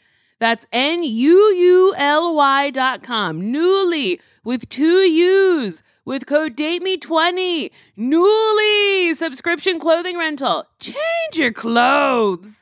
[0.41, 3.41] that's n-u-u-l-y dot com.
[3.41, 5.83] Nuuly with two u's.
[6.03, 10.65] With code dateme20 nuuly subscription clothing rental.
[10.79, 10.95] Change
[11.35, 12.55] your clothes.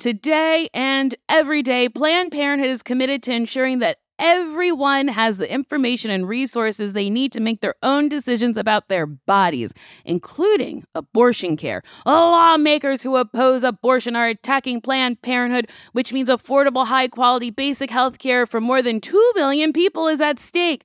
[0.00, 6.10] Today and every day, Planned Parenthood is committed to ensuring that everyone has the information
[6.10, 9.74] and resources they need to make their own decisions about their bodies,
[10.04, 11.82] including abortion care.
[12.04, 18.18] Lawmakers who oppose abortion are attacking Planned Parenthood, which means affordable, high quality, basic health
[18.18, 20.84] care for more than 2 million people is at stake.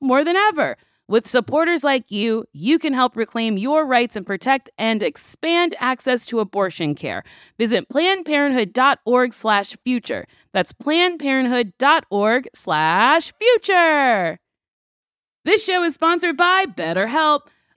[0.00, 0.76] more than ever.
[1.10, 6.26] With supporters like you, you can help reclaim your rights and protect and expand access
[6.26, 7.24] to abortion care.
[7.58, 10.26] Visit plannedparenthood.org slash future.
[10.52, 14.38] That's plannedparenthood.org slash future.
[15.46, 17.40] This show is sponsored by BetterHelp.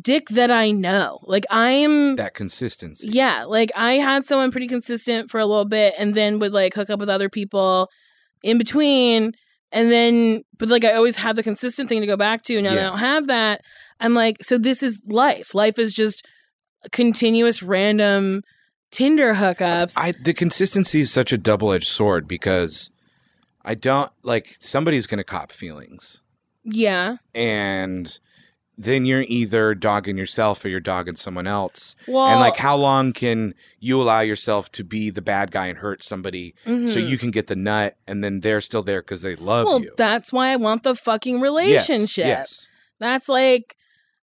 [0.00, 1.20] dick that I know.
[1.22, 3.08] Like I'm That consistency.
[3.10, 6.74] Yeah, like I had someone pretty consistent for a little bit and then would like
[6.74, 7.88] hook up with other people
[8.42, 9.32] in between
[9.72, 12.60] and then but like I always had the consistent thing to go back to.
[12.60, 13.62] Now that I don't have that,
[14.00, 15.54] I'm like so this is life.
[15.54, 16.26] Life is just
[16.92, 18.42] continuous random
[18.92, 19.94] Tinder hookups.
[19.96, 22.90] I the consistency is such a double edged sword because
[23.64, 26.22] I don't like somebody's gonna cop feelings.
[26.64, 27.16] yeah.
[27.34, 28.18] And
[28.78, 31.96] then you're either dogging yourself or you're dogging someone else.
[32.06, 35.78] Well, and like how long can you allow yourself to be the bad guy and
[35.78, 37.08] hurt somebody so mhm.
[37.08, 39.92] you can get the nut and then they're still there because they love Well, you.
[39.96, 42.26] that's why I want the fucking relationship.
[42.26, 42.66] Yes.
[42.98, 43.76] That's like,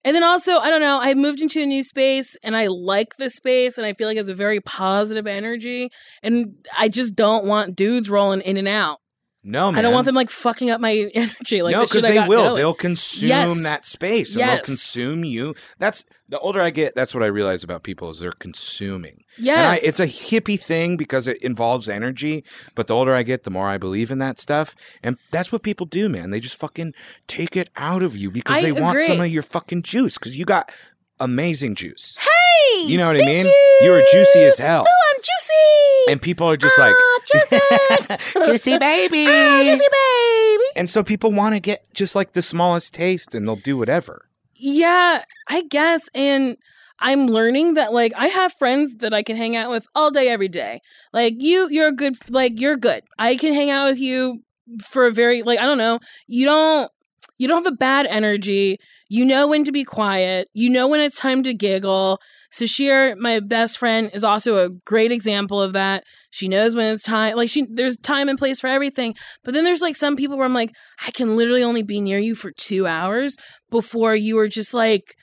[0.05, 3.15] and then also, I don't know, I moved into a new space and I like
[3.17, 5.89] the space and I feel like it's a very positive energy.
[6.21, 8.99] And I just don't want dudes rolling in and out.
[9.45, 9.79] No, man.
[9.79, 11.61] I don't want them like fucking up my energy.
[11.61, 12.43] Like, no, because they will.
[12.43, 12.55] going.
[12.55, 13.63] They'll consume Yes.
[13.63, 14.35] that space.
[14.35, 14.49] Yes.
[14.55, 15.53] They'll consume you.
[15.79, 16.95] That's the older I get.
[16.95, 19.23] That's what I realize about people is they're consuming.
[19.71, 22.43] I, it's a hippie thing because it involves energy.
[22.73, 24.75] But the older I get, the more I believe in that stuff.
[25.03, 26.29] And that's what people do, man.
[26.29, 26.93] They just fucking
[27.27, 30.37] take it out of you because I they want some of your fucking juice because
[30.37, 30.71] you got
[31.19, 32.17] amazing juice.
[32.19, 33.45] hey, You know what I mean?
[33.45, 33.53] You.
[33.81, 34.85] You are juicy as hell.
[34.87, 35.82] Oh, I'm juicy.
[36.09, 38.45] And people are just like, Ah, juicy.
[38.45, 39.25] juicy baby.
[39.27, 40.63] Ah, juicy baby.
[40.75, 44.29] And so people want to get just like the smallest taste and they'll do whatever.
[44.55, 46.01] Yeah, I guess.
[46.13, 46.57] And
[46.99, 50.29] I'm learning that like I have friends that I can hang out with all day,
[50.29, 50.81] every day.
[51.11, 53.03] Like you, you're a good, like you're good.
[53.17, 54.43] I can hang out with you
[54.81, 55.99] for a very, like, I don't know.
[56.27, 56.91] You don't,
[57.37, 58.77] you don't have a bad energy.
[59.09, 60.49] You know when to be quiet.
[60.53, 62.19] You know when it's time to giggle.
[62.53, 66.03] Sasheer, my best friend, is also a great example of that.
[66.29, 67.35] She knows when it's time.
[67.35, 69.15] Like she, there's time and place for everything.
[69.43, 70.71] But then there's like some people where I'm like,
[71.05, 73.37] I can literally only be near you for two hours
[73.71, 75.15] before you are just like,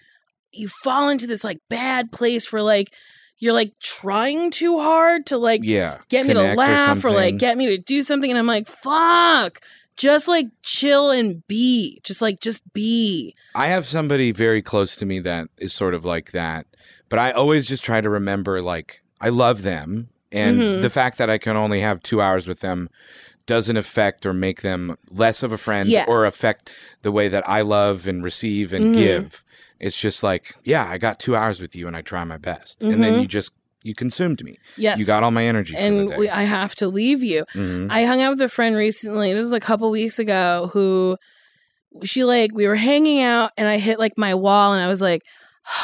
[0.52, 2.88] you fall into this like bad place where like
[3.38, 5.98] you're like trying too hard to like Yeah.
[6.08, 8.46] get me to connect or laugh or, like get me to do something, and I'm
[8.46, 9.60] like, fuck.
[9.96, 12.00] Just like chill and be.
[12.04, 13.34] Just like just be.
[13.54, 16.66] I have somebody very close to me that is sort of like that,
[17.08, 20.80] but I always just try to remember like I love them, and Mhm.
[20.82, 22.88] the fact that I can only have two hours with them
[23.46, 26.04] doesn't affect or make them less of a friend Yeah.
[26.08, 26.70] or affect
[27.02, 28.98] the way that I love and receive and Mhm.
[28.98, 29.44] give.
[29.80, 32.80] It's just like, yeah, I got two hours with you, and I try my best,
[32.82, 33.22] and then Mhm.
[33.22, 34.56] you just you consumed me.
[34.76, 34.98] Yes.
[34.98, 36.16] You got all my energy, for and the day.
[36.18, 37.44] we, I have to leave you.
[37.54, 37.88] Mhm.
[37.90, 39.32] I hung out with a friend recently.
[39.32, 40.70] This was a couple weeks ago.
[40.72, 41.16] Who
[42.04, 45.00] she like we were hanging out, and I hit like my wall, and I was
[45.00, 45.22] like,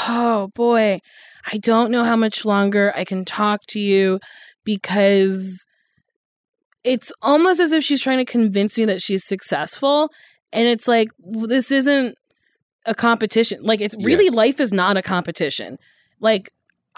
[0.09, 1.01] "Oh boy,
[1.53, 4.21] I don't know how much longer I can talk to you
[4.64, 5.64] because
[6.85, 10.11] it's almost as if she's trying to convince me that she's successful,
[10.53, 12.14] and it's like this isn't
[12.85, 13.62] a competition.
[13.62, 14.35] Like it's really Yes.
[14.35, 15.79] life is not a competition.
[16.21, 16.51] Like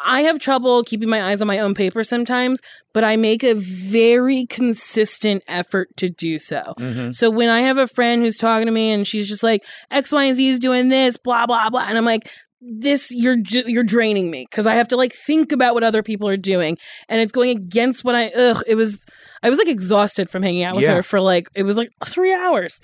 [0.04, 2.60] I have trouble keeping my eyes on my own paper sometimes,
[2.94, 6.74] but I make a very consistent effort to do so.
[6.78, 7.14] Mhm.
[7.14, 10.12] So when I have a friend who's talking to me and she's just like, X,
[10.12, 11.84] Y, and Z is doing this, blah, blah, blah.
[11.88, 12.28] And I'm like,
[12.60, 13.36] this you're
[13.66, 16.76] you're draining me because I have to like think about what other people are doing,
[17.08, 18.30] and it's going against what I.
[18.30, 18.98] Ugh, it was.
[19.44, 20.96] I was like exhausted from hanging out with Yeah.
[20.96, 22.80] her for like it was like three hours,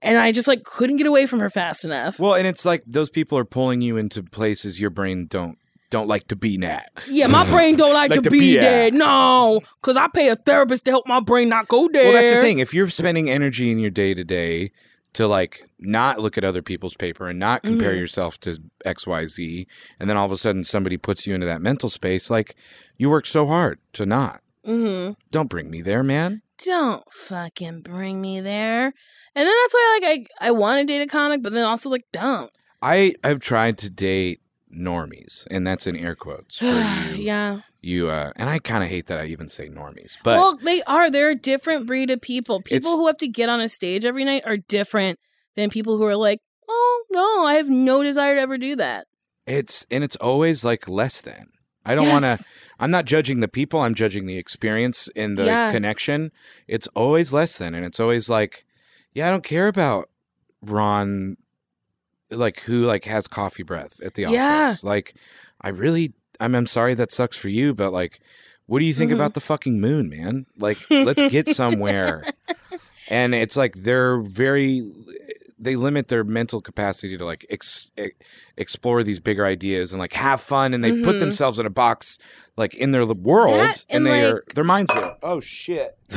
[0.00, 2.20] and I just like couldn't get away from her fast enough.
[2.20, 5.58] Well, and it's like those people are pulling you into places your brain don't
[5.90, 6.90] don't like to be at.
[7.08, 8.90] Yeah, my brain don't like, Like to, to be, be there.
[8.90, 12.04] No, because I pay a therapist to help my brain not go there.
[12.04, 12.58] Well, that's the thing.
[12.58, 14.72] If you're spending energy in your day to day
[15.14, 17.98] to like not look at other people's paper and not compare Mhm.
[18.00, 19.66] yourself to XYZ,
[19.98, 22.54] and then all of a sudden somebody puts you into that mental space, like
[22.96, 24.40] you work so hard to not.
[24.66, 25.12] Mm-hmm.
[25.30, 26.42] Don't bring me there, man.
[26.64, 28.86] Don't fucking bring me there.
[28.86, 31.88] And then that's why like I I want to date a comic, but then also
[31.90, 32.50] like don't.
[32.82, 34.40] I, I have tried to date
[34.76, 36.64] normies, and that's in air quotes for
[37.14, 37.22] you.
[37.22, 37.60] yeah.
[37.82, 40.82] You uh, and I kind of hate that I even say normies, but well, they
[40.84, 41.08] are.
[41.10, 42.60] They're a different breed of people.
[42.60, 45.20] People who have to get on a stage every night are different
[45.54, 49.06] than people who are like, oh no, I have no desire to ever do that.
[49.46, 51.46] it's and it's always like less than.
[51.84, 52.38] I don't want to.
[52.80, 53.78] I'm not judging the people.
[53.80, 55.70] I'm judging the experience and the Yeah.
[55.70, 56.32] connection.
[56.66, 58.64] It's always less than, and it's always like,
[59.14, 60.10] yeah, I don't care about
[60.60, 61.36] Ron,
[62.30, 64.34] like who like has coffee breath at the office.
[64.34, 64.74] Yeah.
[64.82, 65.14] Like,
[65.60, 68.20] I really, I'm, I'm sorry that sucks for you, but like,
[68.66, 69.14] what do you think Mhm.
[69.14, 70.46] about the fucking moon, man?
[70.58, 72.24] Like, let's get somewhere.
[73.08, 74.90] And it's like they're very,
[75.58, 77.92] they limit their mental capacity to like ex,
[78.56, 81.20] explore these bigger ideas and like have fun, and they put Mhm.
[81.20, 82.18] themselves in a box
[82.56, 85.16] like in their world, That and, and, they are their minds there.
[85.22, 85.96] Oh shit!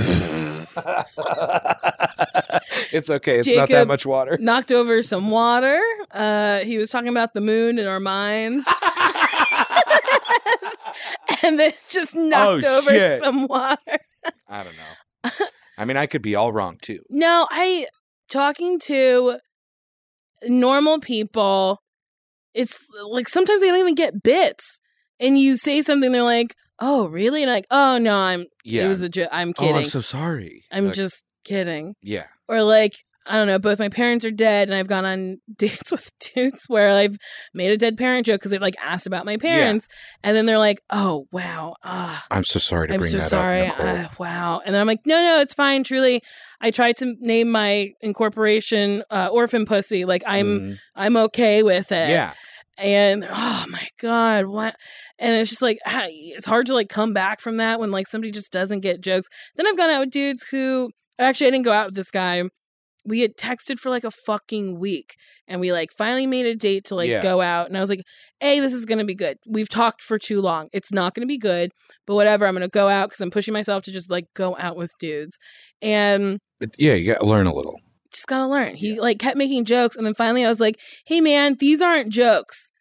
[2.91, 3.39] it's okay.
[3.39, 4.37] It's not that much water.
[4.41, 5.81] Knocked over some water.
[6.11, 8.65] Uh, he was talking about the moon in our minds.
[11.43, 13.23] and then just knocked Oh, over shit.
[13.23, 13.97] some water.
[14.47, 15.31] I don't know.
[15.77, 16.99] I mean, I could be all wrong too.
[17.09, 17.87] No, I
[18.29, 19.37] talking to
[20.43, 21.81] normal people.
[22.53, 22.77] It's
[23.07, 24.79] like sometimes they don't even get bits,
[25.19, 28.45] and you say something, they're like, "Oh, really?" And like, "Oh no, I'm.
[28.63, 28.85] Yeah.
[28.85, 29.29] It was a joke.
[29.31, 29.79] I'm kidding oh.
[29.79, 30.63] I'm so sorry.
[30.71, 32.27] I'm Like, just kidding." yeah.
[32.47, 32.93] Or like,
[33.27, 33.59] I don't know.
[33.59, 37.17] Both my parents are dead, and I've gone on dates with dudes where I've
[37.53, 39.87] made a dead parent joke because they've like asked about my parents,
[40.23, 43.29] and then they're like, "Oh wow, ah." I'm so sorry to I'm bring so that
[43.29, 43.67] sorry.
[43.67, 43.79] up.
[43.79, 44.61] Uh, wow.
[44.65, 45.83] And then I'm like, no, no, it's fine.
[45.83, 46.23] Truly,
[46.59, 50.05] I tried to name my incorporation uh, orphan pussy.
[50.05, 50.79] Like I'm, Mhm.
[50.95, 52.09] I'm okay with it.
[52.09, 52.33] yeah.
[52.79, 54.75] And oh my god, what?
[55.17, 58.31] And it's just like it's hard to like come back from that when like somebody
[58.31, 59.27] just doesn't get jokes.
[59.55, 62.43] Then I've gone out with dudes who actually I didn't go out with this guy.
[63.05, 65.15] We had texted for like a fucking week,
[65.47, 67.21] and we like finally made a date to like Yeah.
[67.21, 67.67] go out.
[67.67, 68.01] And I was like,
[68.39, 69.37] "Hey, this is gonna be good.
[69.47, 70.67] We've talked for too long.
[70.73, 71.71] It's not gonna be good,
[72.05, 72.45] but whatever.
[72.45, 75.37] I'm gonna go out because I'm pushing myself to just like go out with dudes."
[75.81, 77.79] And But yeah, you got to learn a little.
[78.11, 78.75] Just gotta learn.
[78.75, 82.09] He like kept making jokes, and then finally I was like, "Hey man, these aren't
[82.09, 82.71] jokes."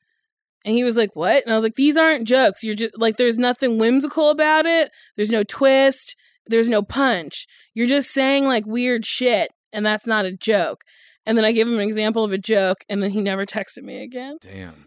[0.64, 2.62] And he was like, "What?" And I was like, "These aren't jokes.
[2.62, 4.90] You're just like, there's nothing whimsical about it.
[5.16, 6.16] There's no twist.
[6.46, 7.46] There's no punch.
[7.74, 10.82] You're just saying like weird shit, and that's not a joke."
[11.28, 13.82] And then I gave him an example of a joke, and then he never texted
[13.82, 14.38] me again.
[14.40, 14.86] Damn.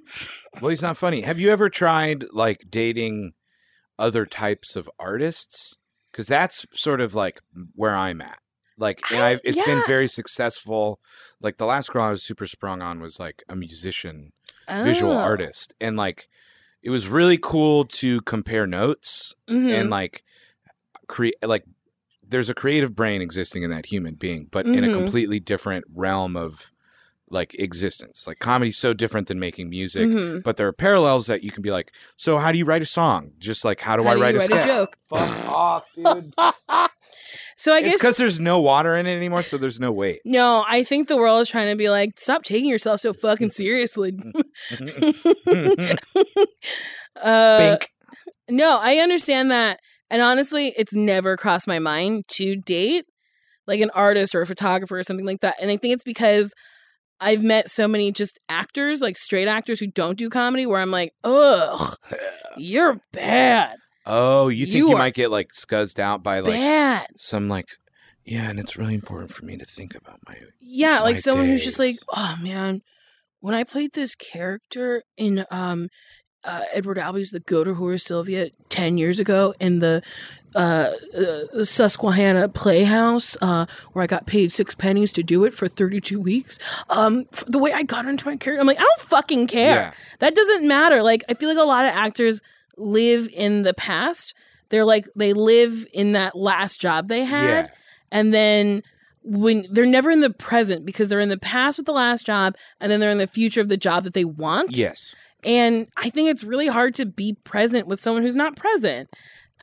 [0.60, 1.22] Well, he's not funny.
[1.22, 3.34] Have you ever tried like dating
[4.00, 5.78] other types of artists?
[6.12, 7.42] Because that's sort of like
[7.76, 8.40] where I'm at.
[8.78, 11.00] Like, and I- I've it's been very successful.
[11.42, 14.32] Like the last girl I was super sprung on was like a musician,
[14.70, 15.18] visual Oh.
[15.18, 16.28] artist, and like
[16.84, 19.72] it was really cool to compare notes Mhm.
[19.80, 20.24] and like
[21.08, 21.64] create like
[22.28, 24.94] there's a creative brain existing in that human being but in a Mhm.
[24.94, 26.72] completely different realm of
[27.30, 30.42] like existence like comedy's so different than making music Mhm.
[30.42, 32.86] but there are parallels that you can be like so how do you write a
[32.86, 34.98] song just like how do How i do write, you a, write a joke?
[35.10, 36.34] fuck off dude
[37.58, 40.22] So I it's guess because there's no water in it anymore so there's no weight
[40.26, 43.50] no, I think the world is trying to be like, stop taking yourself so fucking
[43.52, 44.14] seriously.
[47.22, 47.90] uh, Bink.
[48.50, 49.80] No, I understand that.
[50.10, 53.06] And honestly, it's never crossed my mind to date
[53.68, 55.56] like an artist or a photographer or something like that.
[55.62, 56.54] And I think it's because
[57.20, 60.92] I've met so many just actors, like straight actors who don't do comedy, where I'm
[60.92, 61.96] like, ugh,
[62.58, 63.78] you're bad.
[64.06, 67.08] Oh you think You you, might get like scuzzed out by like bad.
[67.18, 67.68] some like
[68.26, 71.46] yeah and it's really important for me to think about my Yeah, like my someone
[71.48, 72.82] who's just like, oh man,
[73.40, 75.90] when I played this character in um
[76.44, 80.02] uh, Edward Albee's The Goat Horror Sylvia 10 years ago in the
[80.56, 85.68] uh, uh, Susquehanna Playhouse, uh, where I got paid six pennies to do it for
[85.68, 86.58] 32 weeks.
[86.90, 89.76] Um, f- the way I got into my character, I'm like, I don't fucking care.
[89.76, 89.94] Yeah.
[90.18, 91.04] That doesn't matter.
[91.04, 92.42] Like, I feel like a lot of actors
[92.78, 94.34] live in the past.
[94.70, 97.68] They're like, they live in that last job they had yeah
[98.12, 98.84] and then
[99.24, 102.56] when they're never in the present because they're in the past with the last job
[102.80, 106.10] and then they're in the future of the job that they want yes And I
[106.10, 109.10] think it's really hard to be present with someone who's not present.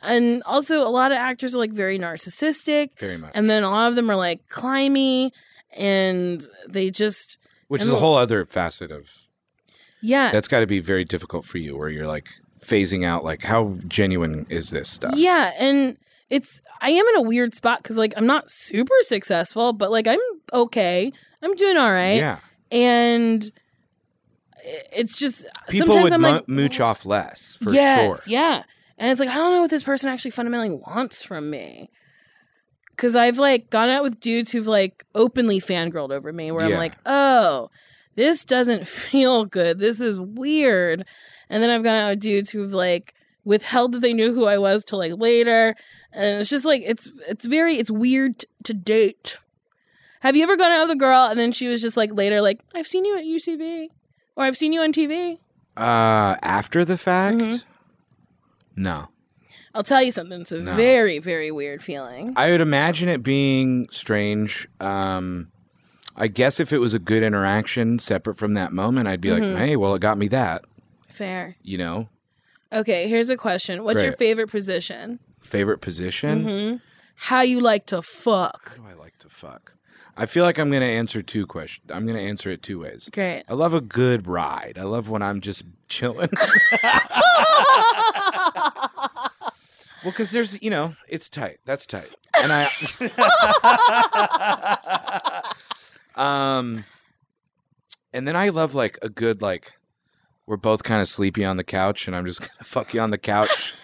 [0.02, 2.98] And also, a lot of actors are like very narcissistic.
[2.98, 3.32] Very much.
[3.34, 5.30] And then a lot of them are like climby
[5.76, 7.38] and they just,
[7.68, 9.08] Which is a whole other facet of
[10.00, 10.30] yeah.
[10.32, 12.28] that's got to be very difficult for you where you're like
[12.60, 15.96] phasing out like how genuine is this stuff Yeah, and
[16.30, 20.06] it's I am in a weird spot because like I'm not super successful, but like
[20.06, 20.20] I'm
[20.52, 21.12] okay.
[21.42, 22.16] I'm doing all right.
[22.16, 22.38] yeah
[22.70, 23.50] and
[24.92, 28.62] it's just people sometimes would I'm like mooch off less for yes, sure yeah,
[28.98, 31.90] and it's like I don't know what this person actually fundamentally wants from me.
[32.96, 36.72] Cause I've like gone out with dudes who've like openly fangirled over me, where I'm
[36.72, 37.70] like, oh,
[38.16, 39.78] this doesn't feel good.
[39.78, 41.06] This is weird.
[41.50, 44.58] And then I've gone out with dudes who've like withheld that they knew who I
[44.58, 45.74] was till like later,
[46.12, 49.38] and it's just like it's it's very it's weird t- to date.
[50.20, 52.42] Have you ever gone out with a girl and then she was just like later
[52.42, 53.88] like I've seen you at UCB
[54.36, 55.38] or I've seen you on TV?
[55.76, 57.64] uh after the fact Mhm.
[58.76, 59.08] no
[59.74, 60.40] I'll tell you something.
[60.40, 60.74] It's a No.
[60.74, 62.32] very very weird feeling.
[62.36, 65.52] i would imagine it being strange um
[66.16, 69.54] i guess if it was a good interaction separate from that moment i'd be Mm-hmm.
[69.54, 70.64] like hey well it got me that
[71.18, 71.56] Fair.
[71.62, 72.08] you know
[72.70, 73.82] Okay, here's a question.
[73.82, 75.18] What's your favorite position?
[75.40, 76.76] favorite position hmm
[77.14, 78.76] How you like to fuck?
[78.76, 79.74] How do I like to fuck?
[80.20, 81.90] I feel like I'm going to answer two questions.
[81.92, 83.08] I'm going to answer it two ways.
[83.12, 83.44] Great.
[83.48, 84.76] I love a good ride.
[84.76, 86.28] I love when I'm just chilling.
[90.02, 91.58] well, because there's, you know, it's tight.
[91.64, 92.12] That's tight.
[92.42, 92.66] And I,
[96.58, 96.84] um,
[98.12, 99.77] and then I love like a good like,
[100.48, 103.10] we're both kind of sleepy on the couch, and I'm just gonna fuck you on
[103.10, 103.74] the couch,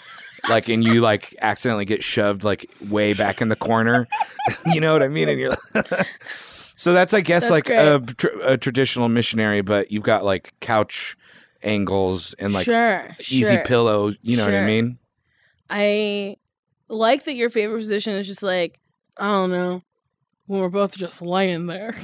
[0.48, 4.08] like, and you like accidentally get shoved like way back in the corner.
[4.72, 5.28] you know what I mean?
[5.28, 5.56] And you're.
[6.76, 10.52] So that's, I guess, That's like a, tr- a traditional missionary, but you've got like
[10.60, 11.16] couch
[11.62, 13.08] angles and like sure.
[13.20, 13.64] easy sure.
[13.64, 14.12] pillow.
[14.20, 14.98] You know what I mean?
[15.70, 16.36] I
[16.88, 18.80] like that your favorite position is just like,
[19.16, 19.82] I don't know,
[20.46, 21.94] when we're both just laying there,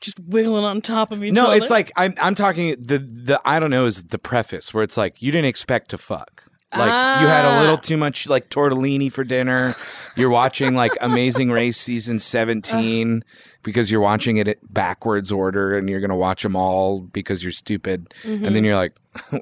[0.00, 1.50] just wiggling on top of each No, other.
[1.52, 4.82] No, it's like I'm I'm talking the the I don't know is the preface where
[4.84, 6.42] it's like you didn't expect to fuck.
[6.76, 7.80] Like you had a little Ah.
[7.80, 9.74] too much like tortellini for dinner.
[10.16, 13.22] You're watching like Amazing Race season 17
[13.62, 17.44] because you're watching it at backwards order and you're going to watch them all because
[17.44, 18.12] you're stupid.
[18.24, 18.44] Mm-hmm.
[18.44, 18.96] And then you're like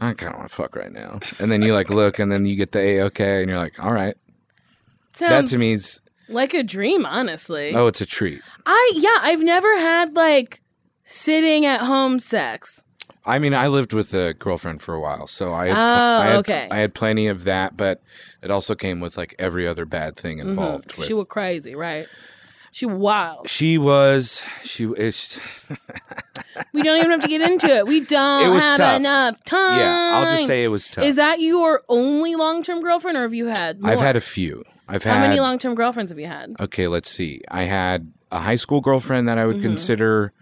[0.00, 1.18] I kind of want to fuck right now.
[1.40, 3.82] And then you like look and then you get the A okay and you're like,
[3.82, 4.14] "All right."
[5.18, 6.00] That to me is
[6.30, 7.74] like a dream, honestly.
[7.74, 8.40] oh, it's a treat.
[8.66, 10.60] I yeah, I've never had like
[11.04, 12.82] sitting at home sex.
[13.26, 16.26] I mean, I lived with a girlfriend for a while, so I had, Oh, I
[16.26, 16.68] had, okay.
[16.70, 18.02] I had plenty of that, but
[18.42, 20.88] it also came with like every other bad thing involved.
[20.88, 21.02] Mm-hmm.
[21.02, 22.06] She was crazy, right?
[22.72, 23.50] She wild.
[23.50, 25.38] she was she is
[26.72, 27.86] We don't even have to get into it.
[27.86, 28.96] We don't It have tough.
[28.96, 29.78] enough time.
[29.80, 30.10] yeah.
[30.14, 31.04] I'll just say it was tough.
[31.04, 33.90] Is that your only long term girlfriend, or have you had more?
[33.92, 34.64] I've had a few.
[34.90, 36.54] I've had How many long term girlfriends have you had?
[36.60, 36.86] okay.
[36.88, 37.40] Let's see.
[37.50, 39.64] I had a high school girlfriend that I would Mm-hmm.
[39.66, 40.32] consider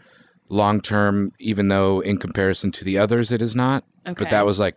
[0.48, 3.84] long term, even though in comparison to the others, it is not.
[4.06, 4.24] Okay.
[4.24, 4.76] But that was like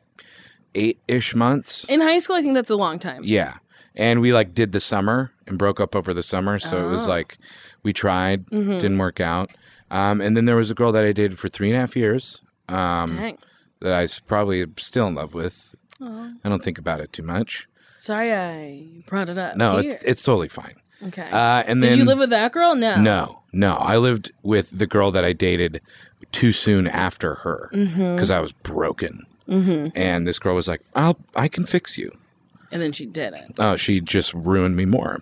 [0.76, 1.86] eight ish months.
[1.90, 3.22] In high school, I think that's a long time.
[3.24, 3.56] Yeah.
[3.96, 6.60] And we like did the summer and broke up over the summer.
[6.60, 6.90] So it Oh.
[6.92, 7.38] was like
[7.84, 8.78] we tried, Mm-hmm.
[8.80, 9.52] didn't work out.
[9.90, 11.96] Um, and then there was a girl that I dated for three and a half
[11.98, 13.36] years um,
[13.82, 15.76] that I probably still in love with.
[16.02, 16.32] Aw.
[16.44, 17.68] I don't think about it too much.
[18.02, 19.56] Sorry, I brought it up.
[19.58, 19.91] No, here.
[19.91, 20.74] it's it's totally fine.
[21.08, 21.30] okay.
[21.30, 22.74] Uh, and Did then you live with that girl?
[22.74, 22.95] No.
[22.95, 25.82] no, no, I lived with the girl that I dated
[26.32, 28.16] too soon after her Mm-hmm.
[28.16, 29.24] because I was broken.
[29.47, 29.89] Mm-hmm.
[29.95, 32.12] And this girl was like, "I'll I can fix you."
[32.72, 33.52] And then she did it.
[33.60, 35.20] Oh, she just ruined me more.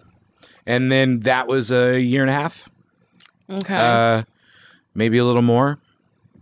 [0.66, 2.70] And then that was a year and a half.
[3.50, 3.76] Okay.
[3.76, 4.24] Uh,
[4.94, 5.80] maybe a little more,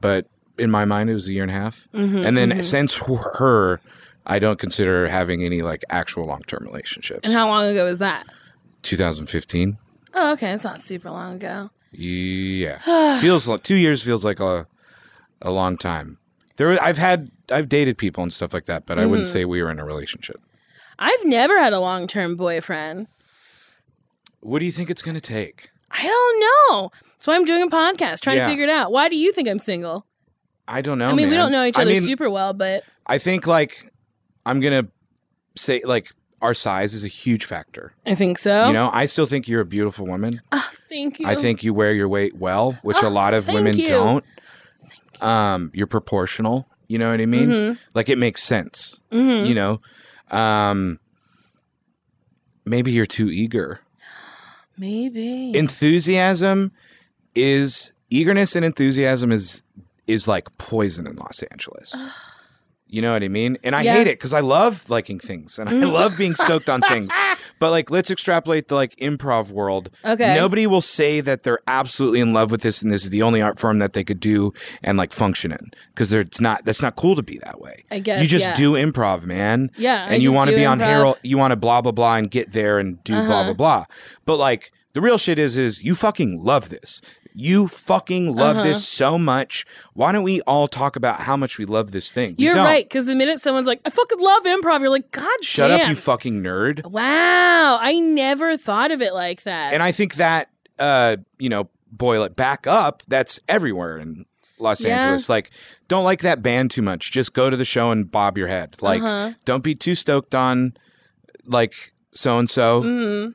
[0.01, 0.27] but
[0.59, 1.87] in my mind, it was a year and a half.
[1.95, 2.95] Mm-hmm, and then since
[3.39, 3.79] her,
[4.27, 7.21] I don't consider having any like actual long term relationships.
[7.23, 8.25] and how long ago was that?
[8.83, 9.77] 2015.
[10.13, 10.51] Oh, okay.
[10.51, 11.69] It's not super long ago.
[11.91, 14.67] Yeah, feels like two years feels like a
[15.41, 16.17] a long time.
[16.57, 19.09] There, I've had I've dated people and stuff like that, but I Mm-hmm.
[19.11, 20.41] wouldn't say we were in a relationship.
[20.99, 23.07] I've never had a long term boyfriend.
[24.41, 25.69] What do you think it's going to take?
[25.91, 26.39] I don't
[26.73, 26.91] know.
[27.19, 28.45] So I'm doing a podcast trying Yeah.
[28.45, 28.91] to figure it out.
[28.91, 30.05] Why do you think I'm single?
[30.67, 31.09] I don't know.
[31.09, 33.91] I mean, we don't know each I other mean, super well, but I think like
[34.47, 34.87] I'm gonna
[35.55, 37.93] say like our size is a huge factor.
[38.05, 38.67] I think so.
[38.67, 40.41] You know, I still think you're a beautiful woman.
[40.51, 41.27] Ah, thank you.
[41.27, 43.87] I think you wear your weight well, which Oh, a lot of thank women you.
[43.87, 44.23] don't.
[45.19, 46.67] Um, you're proportional.
[46.87, 47.49] You know what I mean?
[47.49, 47.73] Mm-hmm.
[47.95, 49.01] Like it makes sense.
[49.11, 49.81] You know,
[50.31, 50.99] um,
[52.65, 53.81] maybe you're too eager.
[54.77, 55.55] maybe.
[55.57, 56.71] Enthusiasm
[57.35, 59.63] is eagerness and enthusiasm is
[60.05, 61.93] is like poison in Los Angeles.
[62.89, 63.57] You know what I mean?
[63.63, 63.93] And I Yeah.
[63.95, 67.11] hate it because I love liking things and I love being stoked on things.
[67.59, 69.89] But like, let's extrapolate the like improv world.
[70.05, 70.35] Okay.
[70.35, 73.41] Nobody will say that they're absolutely in love with this and this is the only
[73.41, 76.65] art form that they could do and like function in because it's not.
[76.65, 77.83] That's not cool to be that way.
[77.89, 78.53] I guess, you just yeah.
[78.53, 79.71] do improv, man.
[79.75, 80.85] Yeah, I and you want to be on improv.
[80.85, 81.19] Harold.
[81.23, 83.43] You want to blah blah blah and get there and do blah Uh-huh.
[83.45, 83.85] blah blah.
[84.25, 87.01] But like the real shit is, is you fucking love this.
[87.39, 88.65] You fucking love Uh-huh.
[88.65, 89.63] this so much.
[89.93, 92.33] Why don't we all talk about how much we love this thing?
[92.35, 92.65] We You're don't.
[92.65, 95.81] right, because the minute someone's like, I fucking love improv, you're like, God Shut damn.
[95.81, 96.83] up, you fucking nerd.
[96.89, 99.71] wow, I never thought of it like that.
[99.73, 103.03] And I think that, uh, you know, boil it back up.
[103.07, 104.25] That's everywhere in
[104.57, 104.97] Los Yeah.
[105.03, 105.29] Angeles.
[105.29, 105.51] Like,
[105.87, 107.11] don't like that band too much.
[107.11, 108.77] Just go to the show and bob your head.
[108.81, 109.33] Like, Uh-huh.
[109.45, 110.75] don't be too stoked on,
[111.45, 111.73] like,
[112.11, 112.81] so and so.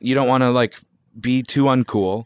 [0.01, 0.75] You don't want to, like,
[1.17, 2.25] be too uncool.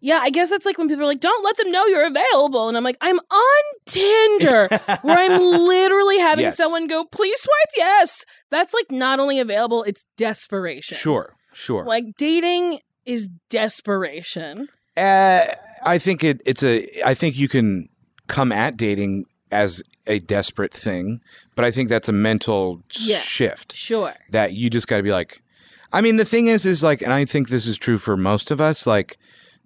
[0.00, 2.68] Yeah, I guess that's like when people are like, don't let them know you're available.
[2.68, 4.68] And I'm like, I'm on Tinder
[5.02, 6.56] where I'm literally having Yes.
[6.56, 8.24] someone go, please swipe yes.
[8.50, 10.96] That's like not only available, it's desperation.
[10.96, 11.84] Sure, sure.
[11.84, 14.68] Like dating is desperation.
[14.96, 15.46] Uh,
[15.84, 16.86] I think it, it's a.
[17.04, 17.88] I think you can
[18.26, 21.20] come at dating as a desperate thing,
[21.54, 23.18] but I think that's a mental Yeah.
[23.20, 24.14] shift Sure.
[24.30, 25.42] that you just got to be like.
[25.90, 28.50] I mean, the thing is, is like, and I think this is true for most
[28.50, 28.86] of us.
[28.86, 29.16] Like,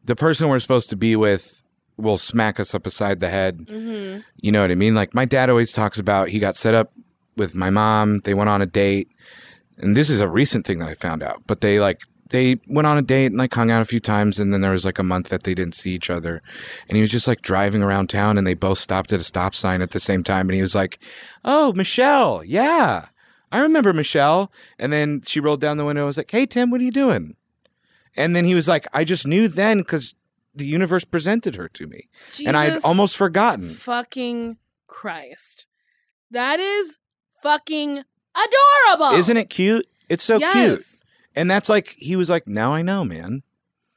[0.05, 1.63] the person we're supposed to be with
[1.97, 3.59] will smack us up beside the head.
[3.59, 4.21] Mm-hmm.
[4.37, 4.95] You know what I mean?
[4.95, 6.93] Like, my dad always talks about he got set up
[7.37, 8.21] with my mom.
[8.21, 9.09] They went on a date,
[9.79, 11.43] and this is a recent thing that I found out.
[11.47, 12.01] But they like
[12.31, 14.73] they went on a date and like hung out a few times, and then there
[14.73, 16.43] was like a month that they didn't see each other.
[16.89, 19.55] And he was just like driving around town, and they both stopped at a stop
[19.55, 20.99] sign at the same time, and he was like,
[21.45, 23.07] "Oh, Michelle, yeah."
[23.53, 24.51] I remember Michelle.
[24.79, 26.91] And then she rolled down the window and was like, Hey, Tim, what are you
[26.91, 27.37] doing?
[28.17, 30.15] And then he was like, I just knew then because
[30.55, 32.09] the universe presented her to me.
[32.47, 33.71] and I'd Jesus almost forgotten.
[33.71, 35.67] fucking Christ.
[36.31, 36.99] That is
[37.43, 38.03] fucking
[38.35, 39.19] adorable.
[39.19, 39.87] Isn't it cute?
[40.09, 40.83] It's so cute.
[41.35, 43.43] And that's like, he was like, Now I know, man.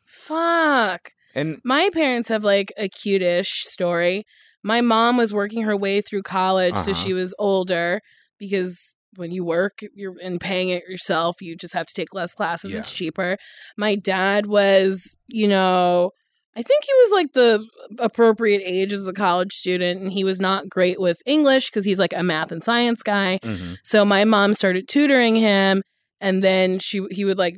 [0.06, 1.12] Fuck.
[1.34, 4.26] And My parents have like a cute-ish story.
[4.64, 6.94] My mom was working her way through college, so Uh-huh.
[7.04, 8.02] she was older
[8.40, 12.34] because when you work you're and paying it yourself, you just have to take less
[12.34, 12.72] classes.
[12.72, 12.80] Yeah.
[12.80, 13.38] It's cheaper.
[13.78, 16.12] My dad was, you know,
[16.58, 17.66] I think he was like the
[18.00, 22.00] appropriate age as a college student, and he was not great with English because he's
[22.00, 23.40] like a math and science guy.
[23.44, 23.78] Mhm.
[23.84, 25.82] So my mom started tutoring him,
[26.22, 27.58] and then she he would like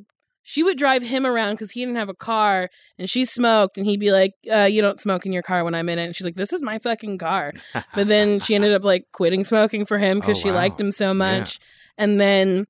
[0.50, 3.86] she would drive him around because he didn't have a car, and she smoked, and
[3.86, 6.16] he'd be like, uh, "You don't smoke in your car when I'm in it." And
[6.16, 7.52] she's like, "This is my fucking car."
[7.94, 10.56] But then she ended up like quitting smoking for him because Oh, she wow.
[10.56, 11.60] liked him so much,
[11.98, 12.66] and then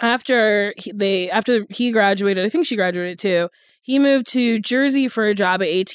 [0.00, 3.48] after he, they after he graduated, I think she graduated too.
[3.82, 5.94] He moved to Jersey for a job at AT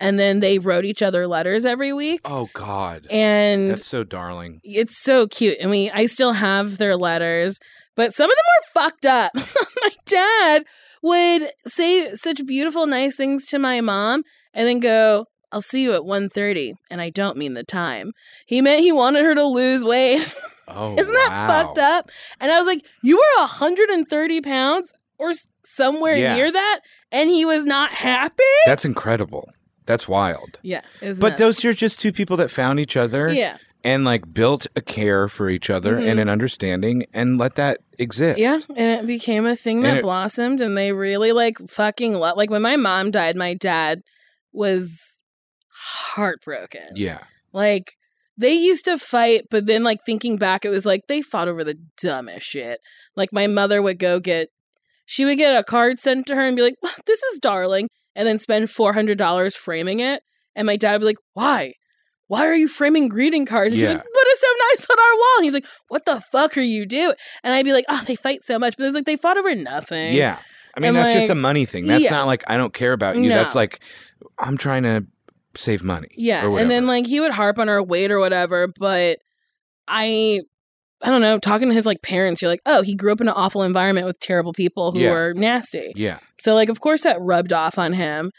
[0.00, 2.20] and then they wrote each other letters every week.
[2.24, 3.06] oh, God.
[3.10, 4.60] And That's so darling.
[4.62, 5.58] it's so cute.
[5.60, 7.58] And we I still have their letters,
[7.98, 9.32] but some of them are fucked up.
[9.82, 10.64] my dad
[11.02, 14.22] would say such beautiful, nice things to my mom
[14.54, 16.74] and then go, I'll see you at 1.30.
[16.90, 18.12] And I don't mean the time.
[18.46, 20.22] He meant he wanted her to lose weight.
[20.70, 21.48] Oh, Isn't that wow.
[21.48, 22.10] fucked up?
[22.40, 25.32] And I was like, you were 130 pounds or
[25.64, 26.36] somewhere Yeah.
[26.36, 26.80] near that,
[27.10, 28.42] and he was not happy?
[28.66, 29.48] That's incredible.
[29.86, 30.58] That's wild.
[30.62, 30.82] Yeah.
[31.00, 31.36] But it?
[31.38, 33.56] those are just two people that found each other Yeah.
[33.88, 36.08] And like built a care for each other Mhm.
[36.10, 38.38] and an understanding and let that exist.
[38.38, 42.12] Yeah, and it became a thing that And it- blossomed, and they really like fucking
[42.14, 43.34] lo- like when my mom died.
[43.36, 44.02] My dad
[44.52, 45.22] was
[45.70, 46.88] heartbroken.
[46.94, 47.20] Yeah.
[47.52, 47.96] Like
[48.36, 51.64] they used to fight, but then like thinking back, it was like they fought over
[51.64, 52.80] the dumbest shit.
[53.16, 54.48] Like my mother would go get,
[55.06, 56.74] she would get a card sent to her and be like,
[57.06, 60.22] "This is darling," and then spend four hundred dollars framing it.
[60.54, 61.74] And my dad would be like, "Why?
[62.28, 63.88] Why are you framing greeting cards?" And Yeah.
[63.94, 66.60] like, "But it's so nice on our wall." And he's like, "What the fuck are
[66.62, 69.16] you doing?" And I'd be like, "Oh, they fight so much," but it's like they
[69.16, 70.14] fought over nothing.
[70.14, 70.38] Yeah.
[70.76, 71.86] I mean, And, that's just a money thing.
[71.86, 72.10] That's yeah.
[72.10, 73.22] not like I don't care about you.
[73.28, 73.34] No.
[73.34, 73.80] That's like
[74.38, 75.06] I'm trying to
[75.56, 76.08] save money.
[76.16, 79.18] Yeah, and then like he would harp on our weight or whatever, but
[79.88, 80.40] I
[81.02, 83.28] I don't know, talking to his like parents, you're like, "Oh, he grew up in
[83.28, 85.10] an awful environment with terrible people who Yeah.
[85.12, 86.18] were nasty." Yeah.
[86.40, 88.30] So like of course that rubbed off on him.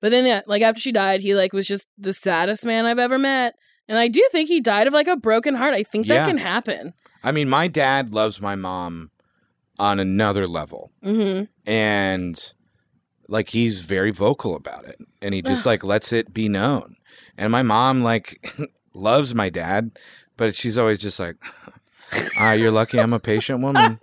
[0.00, 2.98] But then yeah, like after she died, he like was just the saddest man I've
[2.98, 3.54] ever met.
[3.88, 5.74] And I do think he died of like a broken heart.
[5.74, 6.92] I think that can happen.
[7.24, 9.10] I mean, my dad loves my mom
[9.78, 10.92] on another level.
[11.04, 11.48] Mhm.
[11.66, 12.52] And
[13.28, 14.96] like he's very vocal about it.
[15.22, 16.96] And he just like lets it be known.
[17.36, 18.52] And my mom like
[18.94, 19.90] loves my dad,
[20.36, 21.36] but she's always just like
[22.38, 23.98] Ah, you're lucky I'm a patient woman.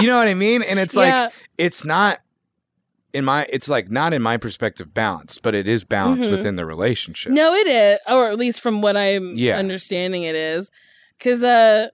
[0.00, 0.62] You know what I mean?
[0.62, 1.24] And it's Yeah.
[1.24, 2.20] like it's not
[3.12, 6.30] in my it's like not in my perspective balanced, but it is balanced Mhm.
[6.30, 7.32] within the relationship.
[7.32, 9.58] No, it is, or at least from what I'm Yeah.
[9.58, 10.70] understanding, it is.
[11.18, 11.88] Because uh,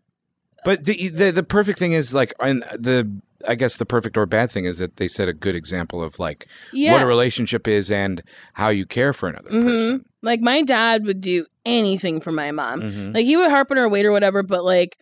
[0.64, 3.10] But the, the the perfect thing is like and the
[3.46, 6.18] I guess the perfect or bad thing is that they set a good example of
[6.18, 8.22] like yeah, what a relationship is and
[8.54, 9.64] how you care for another Mhm.
[9.64, 10.04] person.
[10.22, 12.80] like my dad would do anything for my mom.
[12.82, 13.14] Mhm.
[13.14, 14.96] Like he would harp on her weight or whatever, but like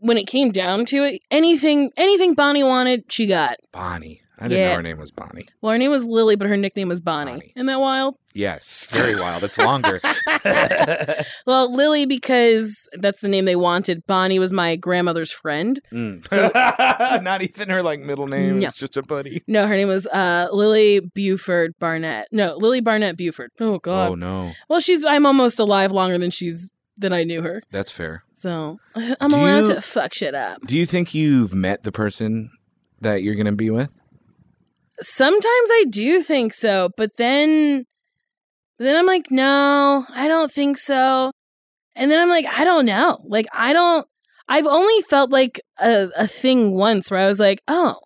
[0.00, 3.56] when it came down to it, anything anything Bonnie wanted, she got.
[3.72, 4.20] Bonnie.
[4.38, 4.68] I didn't Yeah.
[4.70, 5.46] know her name was Bonnie.
[5.62, 7.32] Well, her name was Lily, but her nickname was Bonnie.
[7.32, 7.52] Bonnie.
[7.56, 8.16] Isn't that wild?
[8.34, 9.42] Yes, very wild.
[9.44, 10.00] It's longer.
[11.46, 14.06] Well, Lily because that's the name they wanted.
[14.06, 15.80] Bonnie was my grandmother's friend.
[15.92, 17.22] Mm.
[17.22, 18.60] Not even her like middle name.
[18.60, 18.66] No.
[18.68, 19.42] It's just a buddy.
[19.46, 22.28] No, her name was uh, Lily Buford Barnett.
[22.32, 23.50] No, Lily Barnett Buford.
[23.60, 24.10] Oh God.
[24.10, 26.68] Oh no, Well, she's I'm almost alive longer than she's
[26.98, 27.62] than I knew her.
[27.70, 28.24] that's fair.
[28.34, 30.60] So I'm Do allowed you- to fuck shit up.
[30.66, 32.50] Do you think you've met the person
[33.00, 33.90] that you're gonna be with?
[35.00, 37.84] Sometimes I do think so, but then
[38.78, 41.32] then I'm like, no, I don't think so.
[41.94, 43.18] And then I'm like, I don't know.
[43.24, 44.06] Like I don't
[44.48, 47.96] I've only felt like a, a thing once where I was like, oh,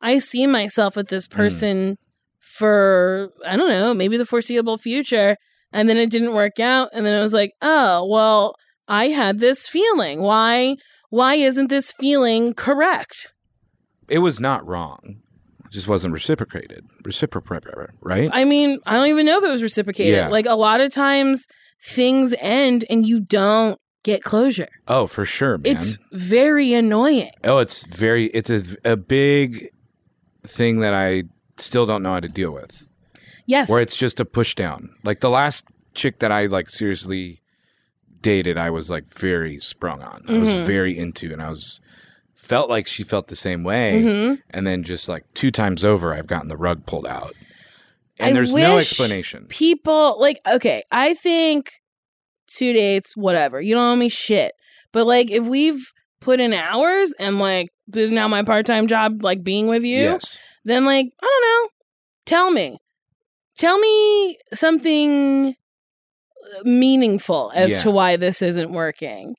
[0.00, 1.32] I see myself with this mm.
[1.36, 1.98] person
[2.40, 5.36] for I don't know, maybe the foreseeable future.
[5.72, 6.90] And then it didn't work out.
[6.92, 8.56] And then it was like, oh, well,
[8.88, 10.20] I had this feeling.
[10.20, 10.76] Why
[11.10, 13.34] why isn't this feeling correct?
[14.08, 15.20] It was not wrong.
[15.72, 16.86] Just wasn't reciprocated.
[17.04, 18.28] Reciprocated, right?
[18.32, 20.14] I mean, I don't even know if it was reciprocated.
[20.14, 20.28] Yeah.
[20.28, 21.46] Like a lot of times
[21.82, 24.68] things end and you don't get closure.
[24.88, 25.76] oh, for sure, man.
[25.76, 27.30] It's very annoying.
[27.44, 28.26] oh, it's very.
[28.26, 29.68] It's a a big
[30.44, 31.24] thing that I
[31.56, 32.86] still don't know how to deal with.
[33.46, 33.68] Yes.
[33.68, 34.94] Where it's just a push down.
[35.04, 35.64] Like the last
[35.94, 37.40] chick that I like seriously
[38.20, 40.24] dated, I was like very sprung on.
[40.28, 40.66] I was Mhm.
[40.66, 41.80] very into, and I was
[42.52, 44.02] felt like she felt the same way.
[44.02, 44.42] Mhm.
[44.50, 47.34] And then just like two times over, I've gotten the rug pulled out,
[48.18, 49.46] and I there's no explanation.
[49.48, 51.70] People like okay, I think
[52.46, 53.60] two dates, whatever.
[53.60, 54.52] You don't owe me shit.
[54.92, 55.82] But like if we've
[56.20, 60.38] put in hours and like there's now my part-time job like being with you, Yes.
[60.64, 61.70] then like I don't know.
[62.26, 62.78] Tell me.
[63.58, 65.54] Tell me something
[66.58, 67.82] uh, meaningful as Yeah.
[67.82, 69.34] to why this isn't working.